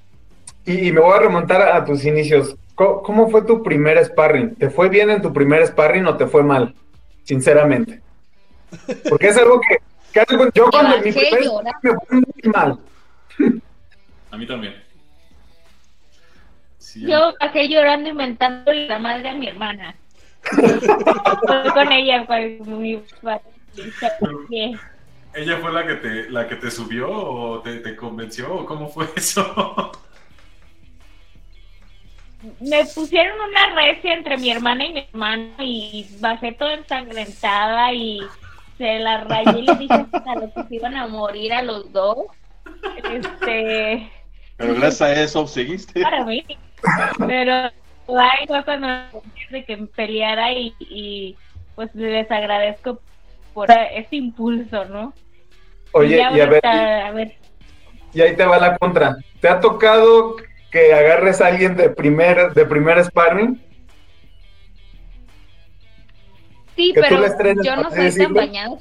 [0.64, 4.55] y, me voy a remontar a, tus inicios, ¿Cómo, ¿cómo fue tu primer sparring?
[4.55, 6.74] ¿Te fue bien en tu primer sparring o te fue mal?
[7.24, 8.00] Sinceramente.
[9.09, 9.78] Porque es algo que,
[10.54, 11.40] yo cuando mi primer
[11.83, 12.78] me fue muy mal.
[14.30, 14.74] A mí también.
[16.94, 19.94] yo bajé llorando inventando la madre a mi hermana.
[20.42, 23.02] Fue con ella, fue muy
[25.33, 28.88] ¿Ella fue la que te, la que te subió o te, te convenció o cómo
[28.88, 29.92] fue eso?
[32.61, 38.20] me pusieron una recia entre mi hermana y mi hermano y bajé toda ensangrentada y
[38.81, 40.07] se la rayé y le dije
[40.40, 42.16] los que se iban a morir a los dos.
[43.12, 44.11] Este.
[44.57, 46.01] Pero gracias a eso seguiste.
[46.01, 46.43] Para mí.
[47.19, 48.88] Pero ahí fue cuando
[49.51, 51.37] de que peleara y, y,
[51.75, 53.03] pues les agradezco
[53.53, 55.12] por ese impulso, ¿no?
[55.93, 57.35] Oye, y, a, ver, a ver.
[58.14, 59.19] Y ahí te va la contra.
[59.40, 60.37] ¿Te ha tocado
[60.71, 63.61] que agarres a alguien de primer, de primer sparring?
[66.81, 68.79] Sí, pero yo no soy tan bañado.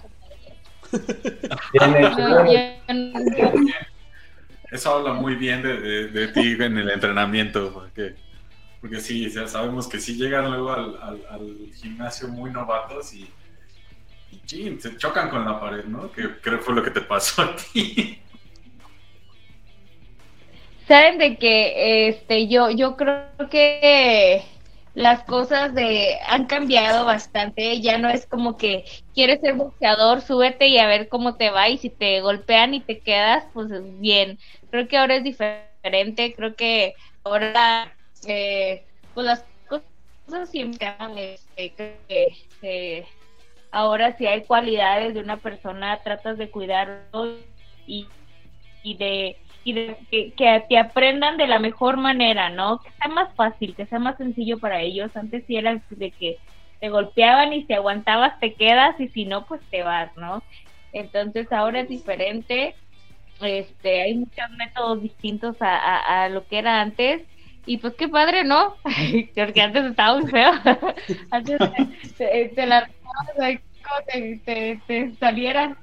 [4.71, 8.15] Eso habla muy bien de, ti en el entrenamiento, porque,
[8.79, 13.29] porque sí, ya sabemos que si llegan luego al, gimnasio muy novatos y,
[14.31, 16.09] y se chocan con la pared, ¿no?
[16.09, 18.17] Que creo que fue lo que te pasó a ti.
[20.87, 24.41] Saben de que este yo yo creo que
[24.95, 30.67] las cosas de han cambiado bastante, ya no es como que quieres ser boxeador, súbete
[30.67, 34.39] y a ver cómo te va y si te golpean y te quedas, pues bien.
[34.71, 37.95] Creo que ahora es diferente, creo que ahora
[38.27, 41.95] eh, pues las cosas siempre este,
[42.61, 43.05] que
[43.71, 47.37] ahora si hay cualidades de una persona tratas de cuidarlo
[47.85, 48.07] y,
[48.83, 50.33] y de y de, que,
[50.67, 52.79] te aprendan de la mejor manera, ¿no?
[52.79, 55.15] Que sea más fácil, que sea más sencillo para ellos.
[55.15, 56.37] Antes sí era de que
[56.79, 60.41] te golpeaban y si aguantabas te quedas y si no, pues te vas, ¿no?
[60.93, 62.75] Entonces ahora es diferente.
[63.41, 67.23] Este, hay muchos métodos distintos a, a, lo que era antes.
[67.65, 68.75] Y pues qué padre, ¿no?
[69.35, 70.51] Porque antes estaba muy feo.
[71.31, 71.59] antes
[72.17, 72.89] te, te, la
[74.11, 75.77] te, te, te salieran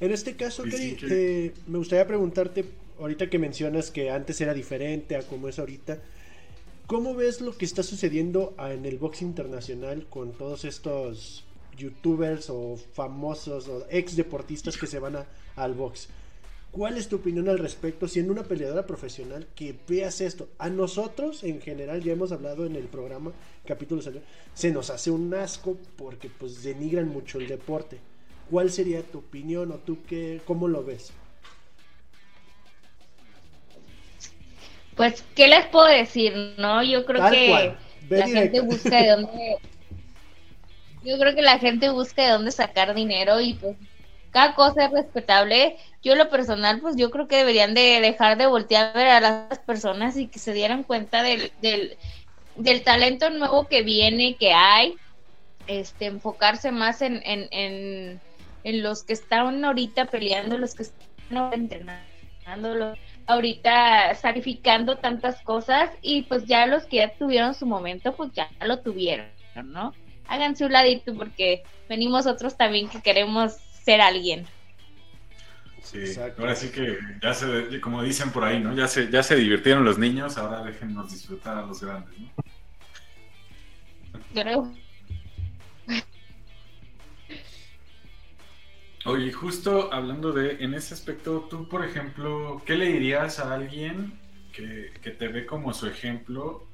[0.00, 2.64] en este caso, me gustaría preguntarte,
[2.98, 5.98] ahorita que mencionas que antes era diferente a como es ahorita,
[6.86, 11.44] ¿cómo ves lo que está sucediendo en el box internacional con todos estos
[11.76, 15.24] youtubers o famosos o ex deportistas que se van
[15.56, 16.08] al box?
[16.70, 18.06] ¿Cuál es tu opinión al respecto?
[18.06, 20.48] Siendo una peleadora profesional, que veas esto.
[20.58, 23.32] A nosotros, en general, ya hemos hablado en el programa,
[23.64, 24.08] capítulos
[24.54, 27.98] se nos hace un asco porque pues denigran mucho el deporte.
[28.50, 31.12] ¿Cuál sería tu opinión o tú qué, cómo lo ves?
[34.96, 36.54] Pues, ¿qué les puedo decir?
[36.58, 37.74] No, yo creo que
[38.08, 39.56] la gente busca de dónde.
[41.04, 43.76] Yo creo que la gente busca de dónde sacar dinero y pues
[44.30, 45.76] cada cosa es respetable.
[46.02, 49.20] Yo lo personal, pues yo creo que deberían de dejar de voltear a ver a
[49.20, 51.96] las personas y que se dieran cuenta del, del,
[52.56, 54.96] del talento nuevo que viene, que hay,
[55.66, 58.20] este, enfocarse más en, en, en,
[58.68, 65.90] en los que están ahorita peleando, los que están entrenando, los ahorita sacrificando tantas cosas
[66.02, 69.26] y pues ya los que ya tuvieron su momento, pues ya lo tuvieron,
[69.64, 69.94] ¿no?
[70.26, 73.52] Háganse un ladito porque venimos otros también que queremos
[73.84, 74.46] ser alguien.
[75.82, 75.98] Sí,
[76.38, 78.74] ahora sí que ya se, como dicen por ahí, ¿no?
[78.74, 82.32] Ya se, ya se divirtieron los niños, ahora déjennos disfrutar a los grandes, ¿no?
[84.34, 84.72] Creo.
[89.08, 94.20] Oye, justo hablando de, en ese aspecto, tú, por ejemplo, ¿qué le dirías a alguien
[94.52, 96.66] que, te ve como su ejemplo?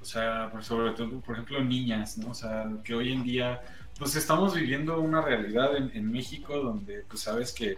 [0.00, 2.30] O sea, sobre todo, por ejemplo, niñas, ¿no?
[2.30, 3.60] O sea, que hoy en día,
[3.98, 7.76] pues estamos viviendo una realidad en, México donde, pues sabes que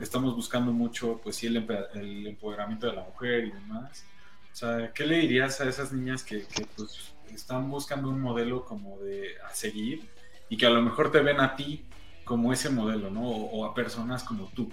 [0.00, 1.56] estamos buscando mucho, pues sí, el,
[1.94, 4.04] el, empoderamiento de la mujer y demás.
[4.52, 8.64] O sea, ¿qué le dirías a esas niñas que, que pues, están buscando un modelo
[8.64, 10.08] como de a seguir
[10.48, 11.84] y que a lo mejor te ven a ti
[12.30, 13.22] como ese modelo, ¿no?
[13.28, 14.70] O, a personas como tú.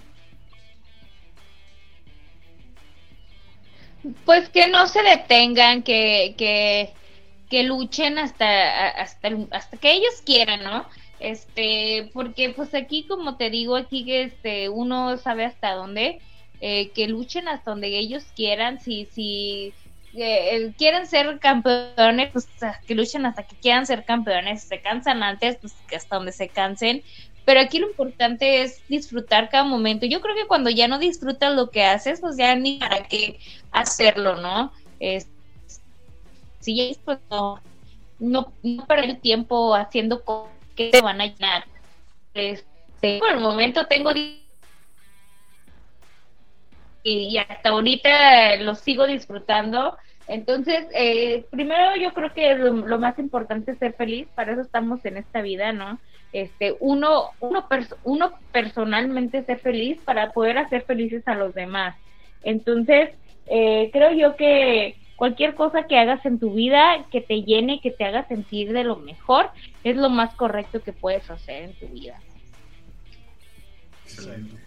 [4.25, 6.35] Pues que no se detengan, que,
[7.49, 10.85] que, luchen hasta, hasta, hasta que ellos quieran, ¿no?
[11.19, 16.19] Este, porque pues aquí, como te digo, aquí que este, uno sabe hasta dónde,
[16.61, 19.73] eh, que luchen hasta donde ellos quieran, si, si
[20.13, 22.47] eh, quieren ser campeones, pues
[22.85, 26.49] que luchen hasta que quieran ser campeones, se cansan antes, pues que hasta donde se
[26.49, 27.01] cansen,
[27.47, 30.05] pero aquí lo importante es disfrutar cada momento.
[30.05, 33.39] Yo creo que cuando ya no disfrutas lo que haces, pues ya ni para qué
[33.71, 34.73] hacerlo, ¿no?
[34.99, 35.29] Es,
[36.59, 37.61] sí, pues no,
[38.19, 41.63] no, no perder el tiempo haciendo cosas que te van a llenar.
[42.33, 44.11] Este, por el momento tengo
[47.01, 49.97] y hasta ahorita lo sigo disfrutando.
[50.27, 55.05] Entonces, eh, primero yo creo que lo, más importante es ser feliz, para eso estamos
[55.05, 55.97] en esta vida, ¿no?
[56.33, 57.67] Este, uno, uno,
[58.03, 61.95] uno personalmente ser feliz para poder hacer felices a los demás.
[62.43, 63.11] Entonces,
[63.47, 67.91] eh, creo yo que cualquier cosa que hagas en tu vida que te llene, que
[67.91, 69.49] te haga sentir de lo mejor,
[69.83, 72.19] es lo más correcto que puedes hacer en tu vida.
[74.03, 74.61] Excelente.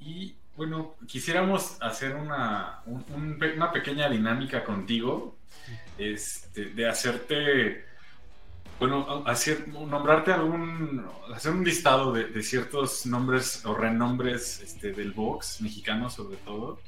[0.00, 5.36] Y bueno, quisiéramos hacer una, una pequeña dinámica contigo,
[5.98, 7.84] este, de hacerte
[8.78, 15.60] bueno, hacer, nombrarte algún, hacer un listado de, ciertos nombres o renombres este, del box
[15.60, 16.78] mexicano sobre todo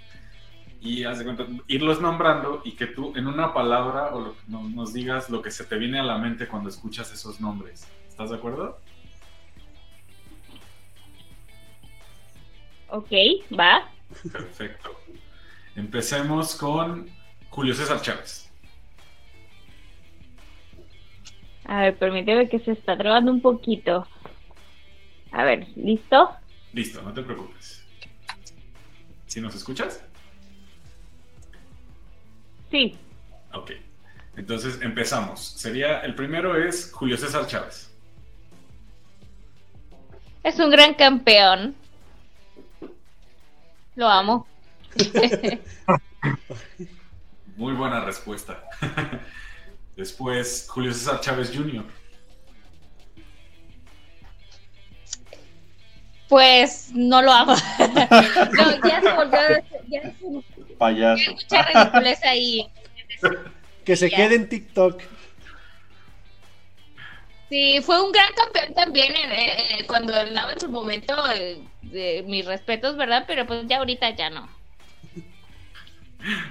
[0.81, 5.31] y haz de cuenta, irlos nombrando y que tú en una palabra o nos digas
[5.31, 7.88] lo que se te viene a la mente cuando escuchas esos nombres.
[8.09, 8.79] ¿Estás de acuerdo?
[12.88, 13.11] Ok,
[13.59, 13.90] va.
[14.33, 14.90] Perfecto.
[15.75, 17.11] Empecemos con
[17.51, 18.45] Julio César Chávez.
[21.68, 24.07] A ver, permíteme que se está trabando un poquito.
[25.33, 26.31] A ver, ¿listo?
[26.72, 27.85] Listo, no te preocupes.
[29.26, 30.02] ¿Sí nos escuchas?
[32.70, 32.96] Sí.
[33.52, 33.72] Ok.
[34.37, 35.40] Entonces empezamos.
[35.40, 37.90] Sería, el primero es Julio César Chávez.
[40.44, 41.74] Es un gran campeón.
[43.96, 44.46] Lo amo.
[47.57, 48.62] Muy buena respuesta.
[49.96, 51.85] Después, Julio César Chávez Jr.
[56.28, 57.54] Pues no lo hago.
[57.78, 59.38] no, ya se volvió.
[59.88, 61.32] Ya se, Payaso.
[61.32, 62.68] Mucha ridiculez ahí.
[63.85, 65.02] Que se quede en TikTok.
[67.49, 71.14] Sí, fue un gran campeón también eh, eh, cuando andaba en su momento.
[71.32, 73.24] Eh, de mis respetos, ¿verdad?
[73.26, 74.49] Pero pues ya ahorita ya no.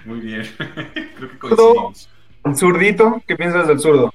[0.06, 0.50] Muy bien.
[0.58, 2.10] Creo que coincidimos.
[2.46, 3.22] ¿El zurdito?
[3.28, 4.14] ¿Qué piensas del zurdo?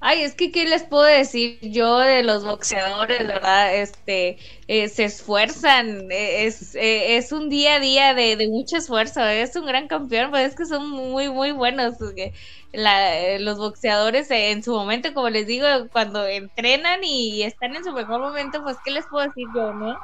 [0.00, 3.74] Ay, es que qué les puedo decir yo de los boxeadores, ¿verdad?
[3.74, 4.38] Este,
[4.68, 9.20] eh, se esfuerzan, eh, es, eh, es un día a día de, de, mucho esfuerzo,
[9.26, 11.94] es un gran campeón, pues es que son muy, muy buenos.
[12.72, 17.92] La, los boxeadores en su momento, como les digo, cuando entrenan y están en su
[17.92, 19.98] mejor momento, pues qué les puedo decir yo, ¿no?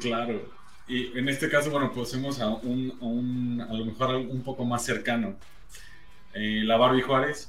[0.00, 0.59] Claro.
[0.90, 5.36] Y en este caso, bueno, pasemos a un, a, lo mejor un poco más cercano.
[6.34, 7.48] Eh, la Barbie Juárez.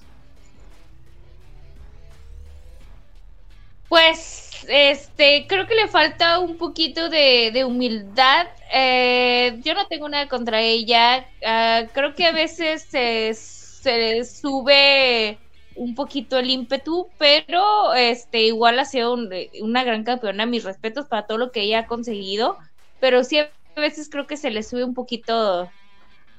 [3.90, 8.46] Pues, este, creo que le falta un poquito de, humildad.
[8.72, 11.28] Eh, yo no tengo nada contra ella.
[11.44, 15.40] Ah, creo que a veces se, se sube
[15.76, 19.18] un poquito el ímpetu, pero este igual ha sido
[19.62, 22.58] una gran campeona, mis respetos para todo lo que ella ha conseguido,
[23.02, 25.70] pero sí a veces creo que se le sube un poquito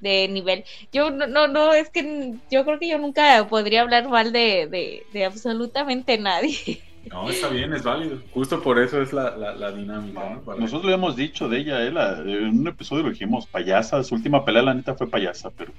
[0.00, 0.64] de nivel.
[0.92, 5.04] Yo no, no, no, es que yo creo que yo nunca podría hablar mal de,
[5.12, 6.82] de, absolutamente nadie.
[7.10, 8.20] No, está bien, es válido.
[8.32, 10.40] Justo por eso es la, la, dinámica.
[10.58, 11.88] Nosotros lo hemos dicho de ella, ¿eh?
[11.88, 15.72] en un episodio lo dijimos, payasa, su última pelea la neta fue payasa, pero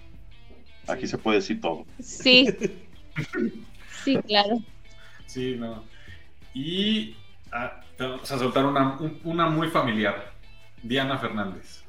[0.87, 1.85] aquí se puede decir todo.
[2.01, 2.47] Sí,
[4.03, 4.59] sí, claro.
[5.25, 5.83] Sí, no.
[6.53, 7.15] Y
[7.51, 10.33] ah, vamos a soltar una, una muy familiar,
[10.83, 11.83] Diana Fernández.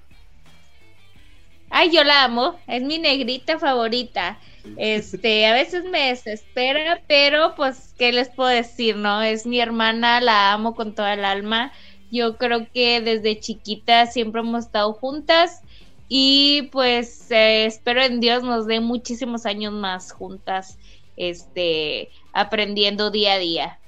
[1.71, 4.39] Ay, yo la amo, es mi negrita favorita.
[4.77, 9.23] Este, a veces me desespera, pero pues, ¿qué les puedo decir, no?
[9.23, 11.73] Es mi hermana, la amo con toda el alma.
[12.13, 15.63] Yo creo que desde chiquita siempre hemos estado juntas
[16.09, 20.79] y pues eh, espero en Dios nos dé muchísimos años más juntas,
[21.17, 23.79] este, aprendiendo día a día.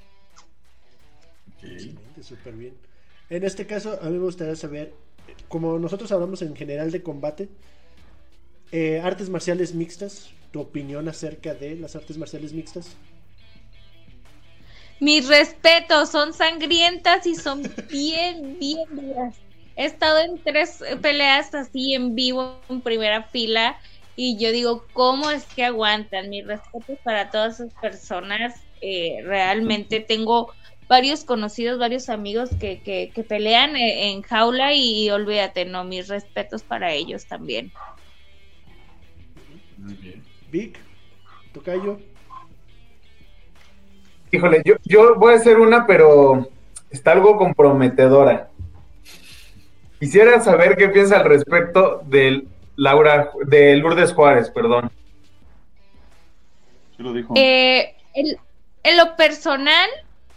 [1.54, 2.85] Excelente, súper bien.
[3.28, 4.92] En este caso, a mí me gustaría saber,
[5.48, 7.48] como nosotros hablamos en general de combate,
[8.72, 12.96] eh, artes marciales mixtas, tu opinión acerca de las artes marciales mixtas.
[15.00, 19.36] Mis respetos, son sangrientas y son bien, bien duras.
[19.76, 23.78] He estado en tres peleas así en vivo, en primera fila,
[24.14, 26.30] y yo digo, ¿cómo es que aguantan?
[26.30, 28.54] Mis respetos para todas esas personas.
[28.80, 30.52] Eh, realmente tengo
[30.88, 36.62] varios conocidos, varios amigos que, que, pelean eh, en jaula y olvídate, no, mis respetos
[36.62, 37.72] para ellos también.
[39.78, 40.22] Muy bien.
[40.50, 40.78] Vic,
[41.52, 41.98] Tocayo.
[44.30, 46.48] Híjole, yo, yo voy a hacer una, pero
[46.90, 48.50] está algo comprometedora.
[49.98, 54.90] Quisiera saber qué piensa al respecto del Laura, de Lourdes Juárez, perdón.
[56.98, 57.34] lo dijo.
[57.36, 59.88] Eh, en lo personal,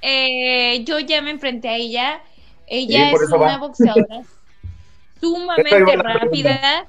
[0.02, 2.22] eh, yo ya me enfrenté a ella.
[2.68, 4.22] Ella es una boxeadora
[5.20, 6.88] sumamente rápida.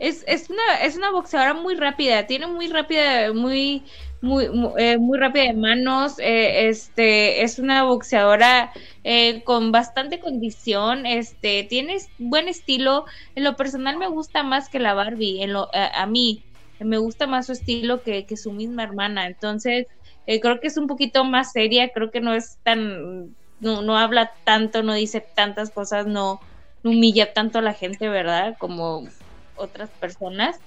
[0.00, 3.84] es, es, una, es una boxeadora muy rápida, tiene muy rápida, muy,
[4.22, 4.48] muy,
[4.78, 8.72] eh, muy, rápida de manos, eh, este, es una boxeadora
[9.04, 13.04] eh, con bastante condición, este, tiene buen estilo,
[13.34, 16.42] en lo personal me gusta más que la Barbie, en lo, a, mí,
[16.78, 19.86] me gusta más su estilo que, que su misma hermana, entonces
[20.26, 24.32] creo que es un poquito más seria, creo que no es tan, no, no habla
[24.44, 26.40] tanto, no dice tantas cosas, no,
[26.82, 28.56] humilla tanto a la gente, ¿verdad?
[28.58, 29.08] Como
[29.56, 30.58] otras personas.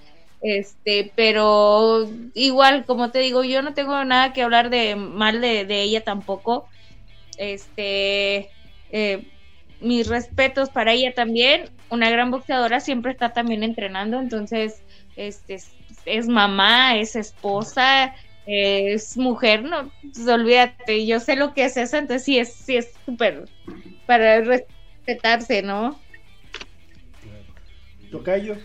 [0.42, 5.82] Este, pero igual, como te digo, yo no tengo nada que hablar de mal de,
[5.82, 6.68] ella tampoco.
[7.38, 8.50] Este,
[8.92, 9.28] eh,
[9.80, 11.70] mis respetos para ella también.
[11.90, 14.82] Una gran boxeadora siempre está también entrenando, entonces,
[15.16, 15.60] este,
[16.06, 18.16] es, mamá, es esposa,
[18.46, 22.76] es mujer, no, pues, olvídate, yo sé lo que es eso, entonces sí es, sí
[22.78, 23.46] es súper
[24.06, 26.00] para respetarse, ¿no?
[28.12, 28.56] Tocayo.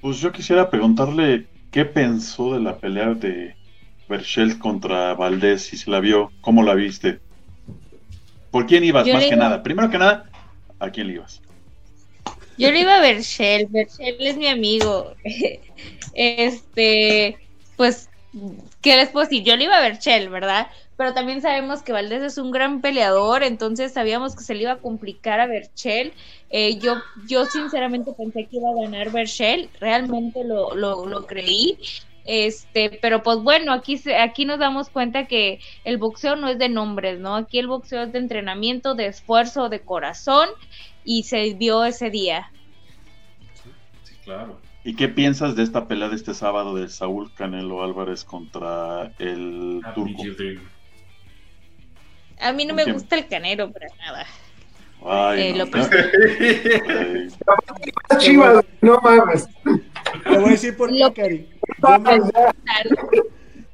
[0.00, 3.56] Pues yo quisiera preguntarle qué pensó de la pelea de
[4.08, 7.20] Berchelt contra Valdés, si se la vio, cómo la viste.
[8.50, 9.62] ¿Por quién ibas más que nada?
[9.62, 10.30] Primero que nada,
[10.78, 11.40] ¿a quién le ibas?
[12.56, 15.14] Yo le iba a Berchel, Berchel es mi amigo.
[16.14, 17.36] este,
[17.76, 18.08] pues,
[18.80, 19.42] ¿qué les puedo decir?
[19.44, 20.68] Yo le iba a Berchel, ¿verdad?
[20.96, 24.72] pero también sabemos que Valdés es un gran peleador, entonces sabíamos que se le iba
[24.72, 26.12] a complicar a Berchel.
[26.50, 26.96] Eh, yo,
[27.26, 31.78] yo sinceramente pensé que iba a ganar Berchel, realmente lo, lo, creí.
[32.24, 36.68] Este, pero pues bueno, aquí, aquí nos damos cuenta que el boxeo no es de
[36.68, 37.36] nombres, ¿no?
[37.36, 40.48] Aquí el boxeo es de entrenamiento, de esfuerzo, de corazón,
[41.04, 42.50] y se vio ese día.
[44.04, 44.58] Sí, claro.
[44.84, 49.80] ¿Y qué piensas de esta pelea de este sábado de Saúl Canelo Álvarez contra el
[49.94, 50.22] turco?
[52.40, 54.26] A mí no me gusta el canero para nada.
[55.06, 55.66] Ay, eh, no,
[58.80, 59.46] no mames.
[60.24, 61.48] Te voy a decir por qué, Cari.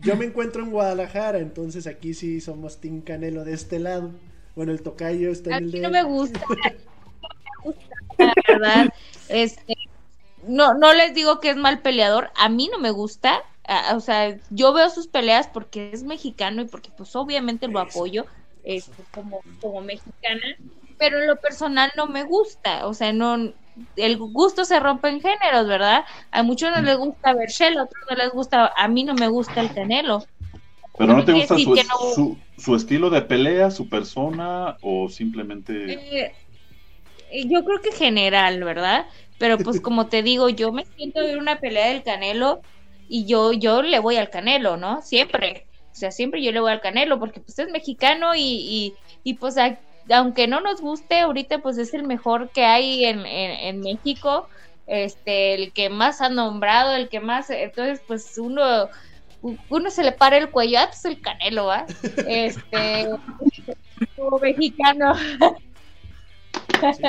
[0.01, 4.13] Yo me, encuentro en Guadalajara, entonces aquí sí somos Team Canelo de este lado.
[4.57, 5.81] Bueno, el tocayo está en el de.
[5.83, 6.41] no me gusta.
[8.19, 8.95] la verdad.
[9.29, 9.75] Este,
[10.47, 12.31] no, no les digo que es mal peleador.
[12.37, 13.43] A mí no me gusta.
[13.95, 18.27] o sea, yo veo sus peleas porque es mexicano y porque, pues, obviamente lo apoyo
[18.65, 20.57] este, como, como mexicana,
[20.99, 23.53] pero en lo personal no me gusta, o sea, no,
[23.97, 26.05] el gusto se rompe en géneros, ¿verdad?
[26.31, 29.29] A muchos no les gusta Berchel, a otros no les gusta, a mí no me
[29.29, 30.25] gusta el Canelo.
[30.99, 31.57] Pero no te gusta
[32.15, 35.93] su, su, estilo de pelea, su persona o simplemente...
[37.31, 39.07] Eh, yo creo que general, ¿verdad?
[39.39, 42.61] Pero pues como te digo, yo me siento en una pelea del Canelo
[43.09, 45.01] y yo, yo le voy al Canelo, ¿no?
[45.03, 45.67] Siempre.
[45.93, 49.35] O sea, siempre yo le voy al Canelo porque pues es mexicano y, y, y
[49.35, 49.57] pues
[50.13, 54.49] aunque no nos guste, ahorita pues es el mejor que hay en, en, México,
[54.87, 58.89] este, el que más ha nombrado, el que más, entonces pues uno,
[59.69, 61.87] uno se le para el cuello, ah, pues el Canelo, ¿va?
[62.27, 63.11] Este,
[64.17, 65.15] como mexicano.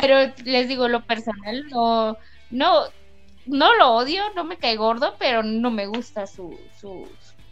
[0.02, 2.18] Pero les digo, lo personal no,
[2.49, 2.84] no,
[3.45, 7.08] no lo odio, no me cae gordo, pero no me gusta su, su,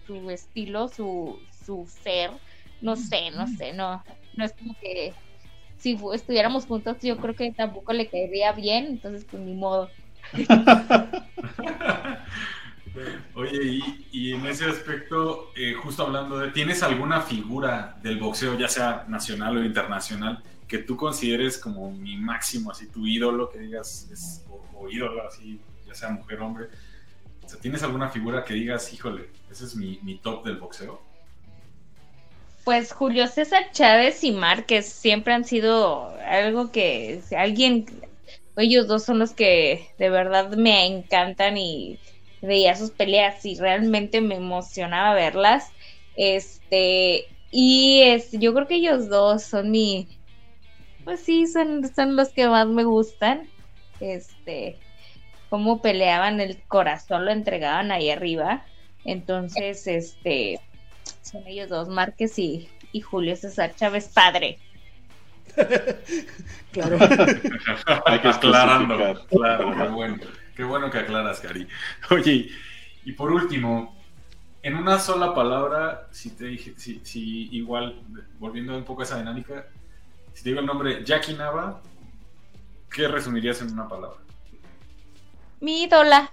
[0.06, 2.32] su estilo, su, su ser.
[2.82, 4.04] No sé, no sé, no,
[4.36, 5.14] no es como que
[5.80, 9.90] si estuviéramos juntos yo creo que tampoco le caería bien, entonces pues ni modo.
[13.34, 18.58] Oye, y, y, en ese aspecto, eh, justo hablando de, ¿tienes alguna figura del boxeo,
[18.58, 23.60] ya sea nacional o internacional, que tú consideres como mi máximo, así tu ídolo, que
[23.60, 26.68] digas, es, o, ídolo, así, ya sea mujer o hombre.
[27.44, 31.02] O sea, ¿tienes alguna figura que digas, híjole, ese es mi, mi top del boxeo?
[32.64, 37.86] Pues Julio César Chávez y Márquez siempre han sido algo que alguien,
[38.58, 42.00] ellos dos son los que de verdad me encantan y
[42.42, 45.72] veía sus peleas y realmente me emocionaba verlas.
[46.16, 50.08] Este, y es, yo creo que ellos dos son mi,
[51.04, 53.50] pues sí, son, son los que más me gustan.
[54.00, 54.78] Este,
[55.50, 58.66] cómo peleaban el corazón, lo entregaban ahí arriba.
[59.06, 60.60] Entonces, este,
[61.30, 62.70] son ellos dos, Márquez y,
[63.04, 64.60] Julio César Chávez, padre.
[66.72, 66.98] claro.
[68.06, 69.26] Hay que aclarando.
[69.28, 70.18] Claro, qué bueno.
[70.56, 71.68] Qué bueno que aclaras, Cari.
[72.12, 72.50] Oye,
[73.06, 73.96] y por último,
[74.62, 78.02] en una sola palabra, si te dije, si, si igual,
[78.40, 79.68] volviendo un poco a esa dinámica,
[80.34, 81.82] si te digo el nombre Jackie Nava,
[82.92, 84.20] ¿qué resumirías en una palabra?
[85.62, 86.32] Mi ídola.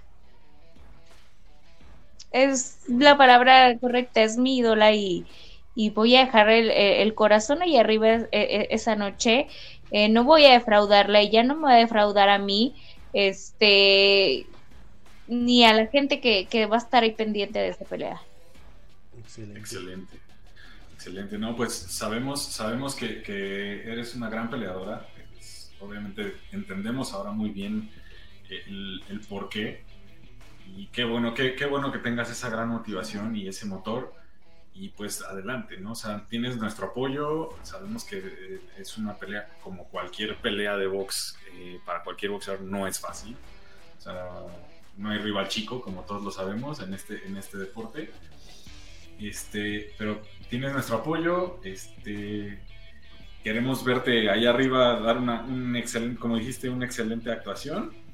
[2.31, 5.25] Es la palabra correcta, es mi ídola y,
[5.93, 9.47] voy a dejar el, corazón ahí arriba e, e, esa noche.
[9.91, 12.75] Eh, no voy a defraudarla, ella no me va a defraudar a mí,
[13.13, 14.45] este,
[15.27, 18.21] ni a la gente que, que va a estar ahí pendiente de esa pelea.
[19.17, 19.59] Excelente.
[19.59, 20.27] Excelente.
[20.97, 23.21] Excelente, no, pues sabemos, sabemos que,
[23.85, 25.07] eres una gran peleadora.
[25.79, 27.89] obviamente entendemos ahora muy bien
[28.49, 29.83] el, el por qué.
[30.75, 34.13] Y qué bueno, qué, qué, bueno que tengas esa gran motivación y ese motor.
[34.73, 35.93] Y pues adelante, ¿no?
[35.93, 37.49] O sea, tienes nuestro apoyo.
[37.63, 42.61] Sabemos que eh, es una pelea como cualquier pelea de box, eh, para cualquier boxeador
[42.61, 43.35] no es fácil.
[43.97, 44.29] O sea,
[44.97, 48.11] no hay rival chico, como todos lo sabemos en este, en este deporte.
[49.19, 51.59] Este, pero tienes nuestro apoyo.
[51.63, 52.59] Este,
[53.43, 58.06] queremos verte ahí arriba, dar una, un excelente, como dijiste, una excelente actuación.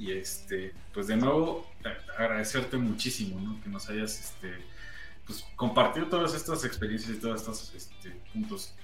[0.00, 1.66] Y este, pues de nuevo,
[2.18, 3.60] agradecerte muchísimo, ¿no?
[3.62, 4.54] Que nos hayas este,
[5.26, 8.74] pues, compartido todas estas experiencias y todos estos este, puntos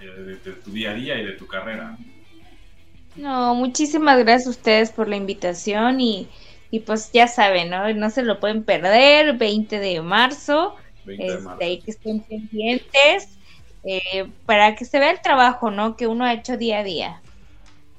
[0.00, 1.96] de, tu día a día y de tu carrera.
[3.14, 6.28] No, muchísimas gracias a ustedes por la invitación y,
[6.72, 7.92] y pues ya saben, ¿no?
[7.94, 10.76] No se lo pueden perder, 20 de marzo.
[11.06, 13.38] Este, que estén pendientes
[13.84, 15.96] eh, para que se vea el trabajo, ¿no?
[15.96, 17.22] Que uno ha hecho día a día.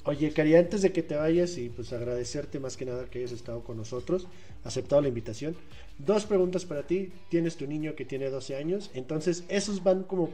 [0.03, 3.33] Oye, Cari, antes de que te vayas y pues agradecerte más que nada que hayas
[3.33, 4.27] estado con nosotros,
[4.63, 5.55] aceptado la invitación.
[5.99, 7.11] Dos preguntas para ti.
[7.29, 10.31] Tienes tu niño que tiene 12 años, entonces esos van como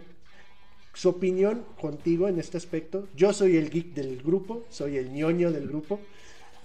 [0.94, 3.10] su opinión contigo en este aspecto.
[3.14, 6.00] Yo soy el geek del grupo, soy el ñoño del grupo.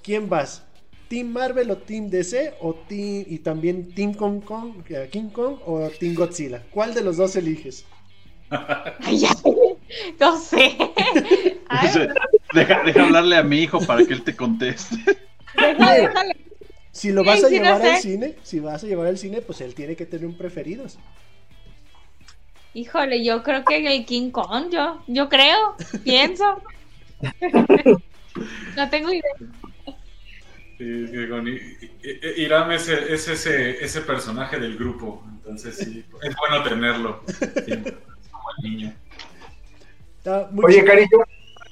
[0.03, 0.63] ¿Quién vas?
[1.09, 5.57] Team Marvel o Team DC o team, y también Team Kong Kong, eh, King Kong
[5.67, 6.65] o Team Godzilla.
[6.71, 7.85] ¿Cuál de los dos eliges?
[10.21, 10.77] no sé.
[12.53, 14.97] deja, hablarle a mi hijo para que él te conteste.
[16.93, 19.75] Si lo vas a llevar al cine, si vas a llevar al cine, pues él
[19.75, 20.99] tiene que tener un preferidos.
[22.75, 26.63] Híjole, yo creo que el King Kong, yo, yo creo, pienso.
[28.77, 29.23] no tengo idea.
[30.79, 37.23] Irán es, ese, ese personaje del grupo, entonces sí, es bueno tenerlo
[38.31, 38.95] como el niño.
[40.63, 41.09] Oye, cariño,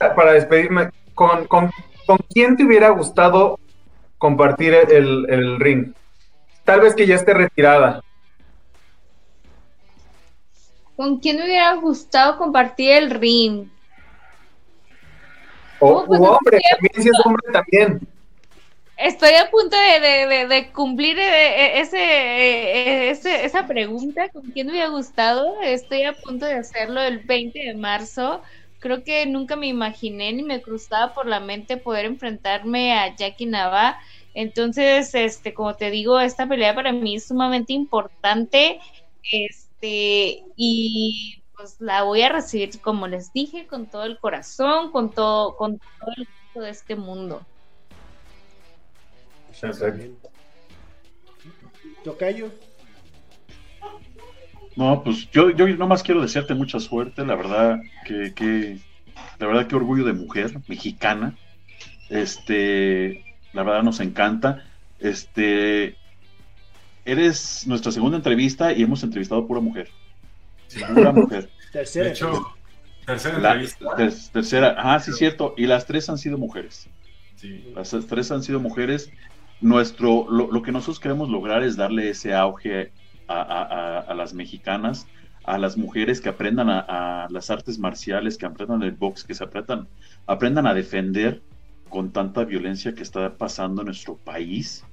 [0.08, 1.70] para despedirme, ¿con, con,
[2.32, 3.58] quién te hubiera gustado
[4.18, 5.92] compartir el, el ring?
[6.64, 8.02] Tal vez que ya esté retirada.
[10.96, 13.68] ¿Con quién me hubiera gustado compartir el ring?
[15.78, 18.00] O pues, hombre, también si es hombre también
[19.00, 24.28] estoy a punto de, cumplir eh, eh, eh, ese, esa pregunta.
[24.28, 25.60] ¿Con quién me hubiera gustado?
[25.62, 28.42] Estoy a punto de hacerlo el 20 de marzo.
[28.80, 33.46] Creo que nunca me imaginé ni me cruzaba por la mente poder enfrentarme a Jackie
[33.46, 33.98] Nava.
[34.34, 38.80] Entonces, este, como te digo, esta pelea para mí es sumamente importante.
[39.30, 45.10] Este, y pues la voy a recibir, como les dije, con todo el corazón, con
[45.10, 47.42] todo, con todo el gusto de este mundo.
[52.02, 52.50] Tocayo.
[54.76, 58.78] No, pues yo, yo nomás quiero desearte mucha suerte, la verdad que, que,
[59.38, 61.36] la verdad que orgullo de mujer mexicana,
[62.08, 64.64] este, la verdad nos encanta,
[65.00, 65.96] este,
[67.04, 69.88] eres nuestra segunda entrevista y hemos entrevistado pura mujer,
[70.94, 71.50] pura mujer.
[71.72, 72.06] tercera.
[72.06, 72.46] De hecho,
[73.04, 73.86] tercera entrevista.
[74.32, 76.88] tercera, ah, sí, cierto, y las tres han sido mujeres.
[77.36, 77.72] Sí.
[77.74, 79.10] Las tres han sido mujeres.
[79.62, 82.92] Nuestro, lo, lo que nosotros queremos lograr es darle ese auge
[83.30, 85.06] a, las mexicanas,
[85.44, 89.44] a las mujeres que aprendan a, las artes marciales, que aprendan el box, que se
[89.44, 89.88] aprendan,
[90.26, 91.42] aprendan a defender
[91.88, 94.84] con tanta violencia que está pasando en nuestro país,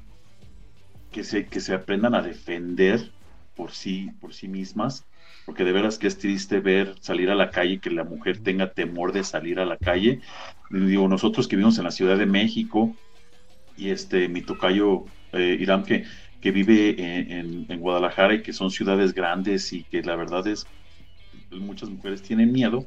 [1.12, 3.12] que se, que se aprendan a defender
[3.56, 5.06] por sí, por sí mismas,
[5.46, 8.72] porque de veras que es triste ver salir a la calle, que la mujer tenga
[8.72, 10.22] temor de salir a la calle.
[10.70, 12.96] Digo, nosotros que vivimos en la Ciudad de México,
[13.78, 16.04] y este, mi tocayo eh, Irán, que
[16.48, 20.66] que vive en, Guadalajara y que son ciudades grandes y que la verdad es,
[21.52, 22.86] muchas mujeres tienen miedo,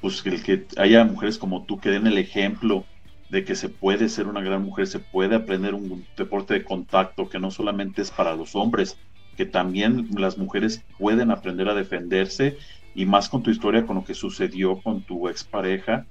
[0.00, 2.84] pues el que haya mujeres como tú que den el ejemplo
[3.30, 7.28] de que se puede ser una gran mujer, se puede aprender un deporte de contacto
[7.28, 8.96] que no solamente es para los hombres,
[9.36, 12.58] que también las mujeres pueden aprender a defenderse
[12.94, 16.06] y más con tu historia, con lo que sucedió con tu expareja,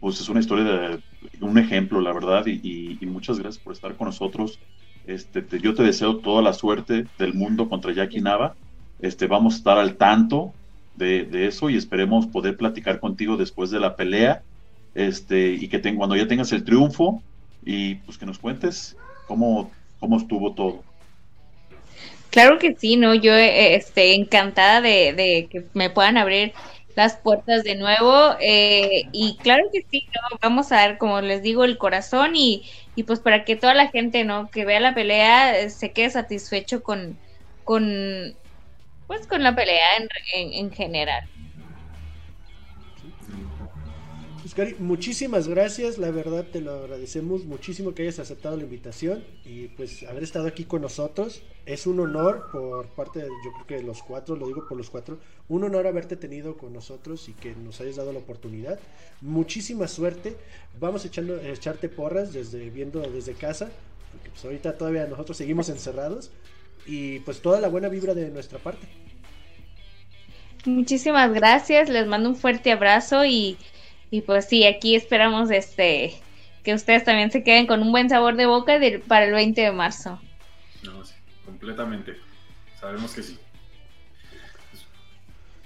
[0.00, 1.00] pues es una historia de
[1.40, 4.60] un ejemplo, la verdad, y muchas gracias por estar con nosotros
[5.06, 8.54] este, yo te deseo toda la suerte del mundo contra Jackie Nava.
[9.00, 10.52] Este, vamos a estar al tanto
[10.96, 14.42] de, eso y esperemos poder platicar contigo después de la pelea.
[14.94, 17.22] Este, y que cuando ya tengas el triunfo
[17.64, 18.96] y pues que nos cuentes
[19.26, 20.82] cómo, cómo estuvo todo.
[22.30, 23.14] Claro que sí, ¿no?
[23.14, 26.52] Yo eh, este, encantada de, que me puedan abrir
[26.94, 28.34] las puertas de nuevo.
[28.40, 30.38] Eh, y claro que sí, ¿no?
[30.42, 32.64] Vamos a ver, como les digo, el corazón y,
[32.96, 34.50] y pues para que toda la gente, ¿no?
[34.50, 37.16] Que vea la pelea se quede satisfecho con,
[37.62, 38.34] con
[39.06, 39.86] pues con la pelea
[40.34, 41.28] en, en, general.
[44.56, 49.68] Pues, muchísimas gracias, la verdad te lo agradecemos muchísimo que hayas aceptado la invitación y
[49.68, 51.42] pues haber estado aquí con nosotros.
[51.66, 54.78] Es un honor por parte de, yo creo que de los cuatro, lo digo por
[54.78, 55.18] los cuatro,
[55.50, 58.80] un honor haberte tenido con nosotros y que nos hayas dado la oportunidad.
[59.20, 60.36] Muchísima suerte.
[60.80, 63.70] Vamos echando, echarte porras desde viendo desde casa,
[64.10, 66.30] porque pues ahorita todavía nosotros seguimos encerrados
[66.86, 68.86] y pues toda la buena vibra de nuestra parte.
[70.64, 73.56] Muchísimas gracias, les mando un fuerte abrazo y,
[74.10, 76.14] y pues sí, aquí esperamos este
[76.62, 79.72] que ustedes también se queden con un buen sabor de boca para el 20 de
[79.72, 80.20] marzo.
[80.82, 82.16] No, sí, completamente.
[82.80, 83.38] Sabemos que sí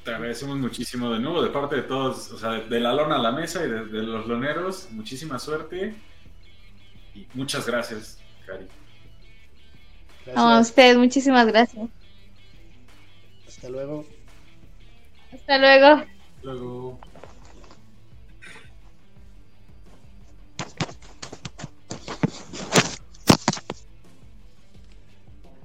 [0.04, 3.18] te agradecemos muchísimo de nuevo de parte de todos, o sea, de la lona a
[3.18, 4.88] la mesa y de, los loneros.
[4.92, 5.94] Muchísima suerte
[7.14, 8.66] y muchas gracias, Cari.
[10.34, 11.88] a usted, muchísimas gracias.
[13.46, 14.06] Hasta luego.
[15.32, 16.04] Hasta luego.
[16.42, 17.00] Luego.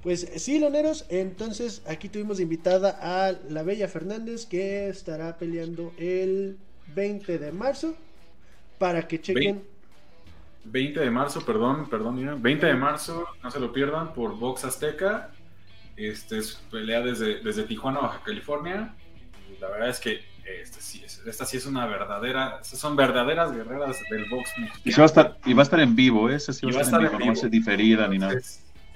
[0.06, 6.58] Pues sí, loneros, entonces aquí tuvimos invitada a la Bella Fernández que estará peleando el
[6.94, 7.96] 20 de marzo
[8.78, 9.64] para que chequen.
[10.62, 15.32] 20 de marzo, perdón, perdón, 20 de marzo, no se lo pierdan, por Box Azteca.
[15.96, 18.94] Este es pelea desde, desde Tijuana, Baja California.
[19.50, 23.52] Y la verdad es que este sí es, esta sí es una verdadera, son verdaderas
[23.52, 24.82] guerreras del box mexicano.
[24.84, 26.36] Y, va a estar, y va a estar en vivo, ¿eh?
[26.36, 28.36] Ese sí va, a estar en vivo, no va a ser diferida ni nada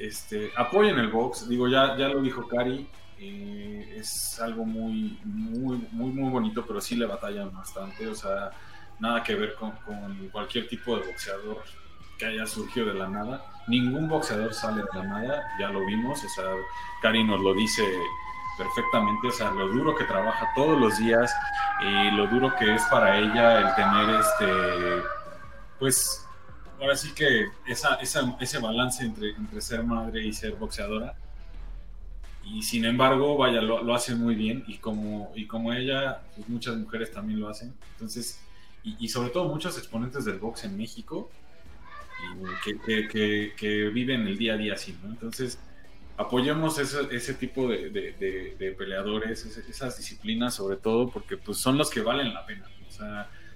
[0.00, 1.48] este, apoyen el box.
[1.48, 2.88] Digo, ya, ya lo dijo Cari,
[3.18, 8.08] eh, es algo muy, muy, muy, muy bonito, pero sí le batallan bastante.
[8.08, 8.50] O sea,
[8.98, 9.72] nada que ver con,
[10.32, 11.62] cualquier tipo de boxeador
[12.18, 13.44] que haya surgido de la nada.
[13.68, 16.24] Ningún boxeador sale de la nada, ya lo vimos.
[16.24, 16.46] O sea,
[17.02, 17.84] Cari nos lo dice
[18.56, 21.32] perfectamente, o sea, lo duro que trabaja todos los días
[21.82, 25.02] y lo duro que es para ella el tener este,
[25.78, 26.26] pues,
[26.80, 31.14] ahora sí que esa, ese balance entre, entre ser madre y ser boxeadora.
[32.44, 36.48] Y sin embargo, vaya, lo, lo hace muy bien y como, y como ella, pues
[36.48, 37.74] muchas mujeres también lo hacen.
[37.92, 38.40] Entonces,
[38.82, 41.30] y, sobre todo muchos exponentes del box en México
[42.64, 42.78] que,
[43.08, 45.10] que, que, viven el día a día así, ¿no?
[45.10, 45.58] Entonces,
[46.16, 52.00] apoyemos ese, ese tipo de, peleadores, esas disciplinas sobre todo, porque pues son los que
[52.00, 52.66] valen la pena.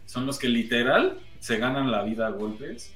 [0.04, 2.94] Son los que literal se ganan la vida a golpes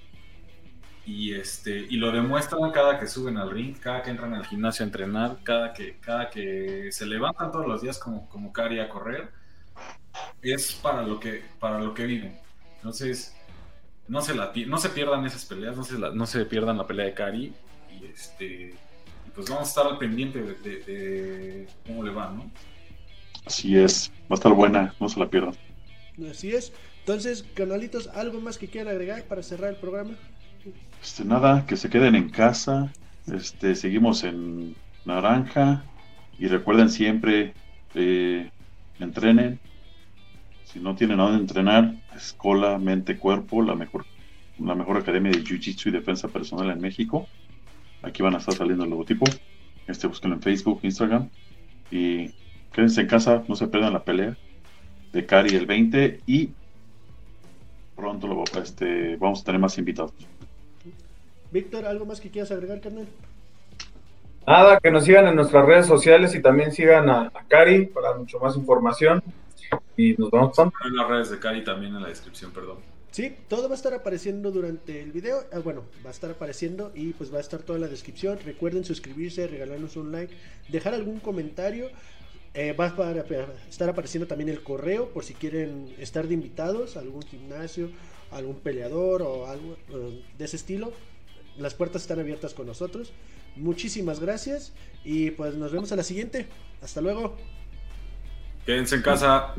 [1.08, 4.84] y este y lo demuestran cada que suben al ring, cada que entran al gimnasio
[4.84, 8.90] a entrenar, cada que cada que se levantan todos los días como como Cari a
[8.90, 9.30] correr,
[10.42, 12.38] es para lo que para lo que viven.
[12.76, 13.34] Entonces,
[14.06, 17.06] no se la no se pierdan esas peleas, no se no se pierdan la pelea
[17.06, 17.54] de Cari
[17.90, 18.74] y este
[19.34, 22.50] pues vamos a estar al pendiente de, cómo le va, ¿no?
[23.46, 25.54] Así es, va a estar buena, no se la pierdan.
[26.28, 26.72] Así es.
[27.00, 30.18] Entonces, canalitos, ¿algo más que quieran agregar para cerrar el programa?
[31.02, 32.92] Este, nada, que se queden en casa.
[33.26, 35.84] Este, seguimos en naranja.
[36.38, 37.54] Y recuerden siempre,
[39.00, 39.58] entrenen.
[40.64, 44.04] Si no tienen nada de entrenar, Escola, Mente, Cuerpo, la mejor,
[44.58, 47.26] la mejor academia de Jiu-Jitsu y defensa personal en México.
[48.02, 49.24] Aquí van a estar saliendo el logotipo.
[49.86, 51.28] Este, búsquenlo en Facebook, Instagram.
[51.90, 52.30] Y
[52.72, 54.36] quédense en casa, no se pierdan la pelea
[55.12, 56.20] de Cari el 20.
[56.26, 56.50] Y
[57.96, 60.12] pronto lo, este, vamos a tener más invitados.
[61.50, 63.08] Víctor, ¿algo más que quieras agregar, carnal?
[64.46, 68.38] Nada, que nos sigan en nuestras redes sociales y también sigan a, Cari para mucho
[68.38, 69.22] más información.
[69.96, 70.76] Y nos vemos pronto.
[70.86, 72.78] En las redes de Cari también en la descripción, perdón.
[73.10, 75.44] Sí, todo va a estar apareciendo durante el video.
[75.52, 78.38] Ah, bueno, va a estar apareciendo y pues va a estar toda en la descripción.
[78.44, 80.34] Recuerden suscribirse, regalarnos un like,
[80.68, 81.88] dejar algún comentario.
[82.54, 83.14] Eh, va a
[83.68, 87.90] estar apareciendo también el correo por si quieren estar de invitados a algún gimnasio,
[88.30, 90.92] algún peleador o algo eh, de ese estilo
[91.58, 93.12] las puertas están abiertas con nosotros.
[93.56, 94.72] Muchísimas gracias
[95.04, 96.46] y pues nos vemos a la siguiente.
[96.80, 97.36] Hasta luego.
[98.64, 99.54] Quédense en casa.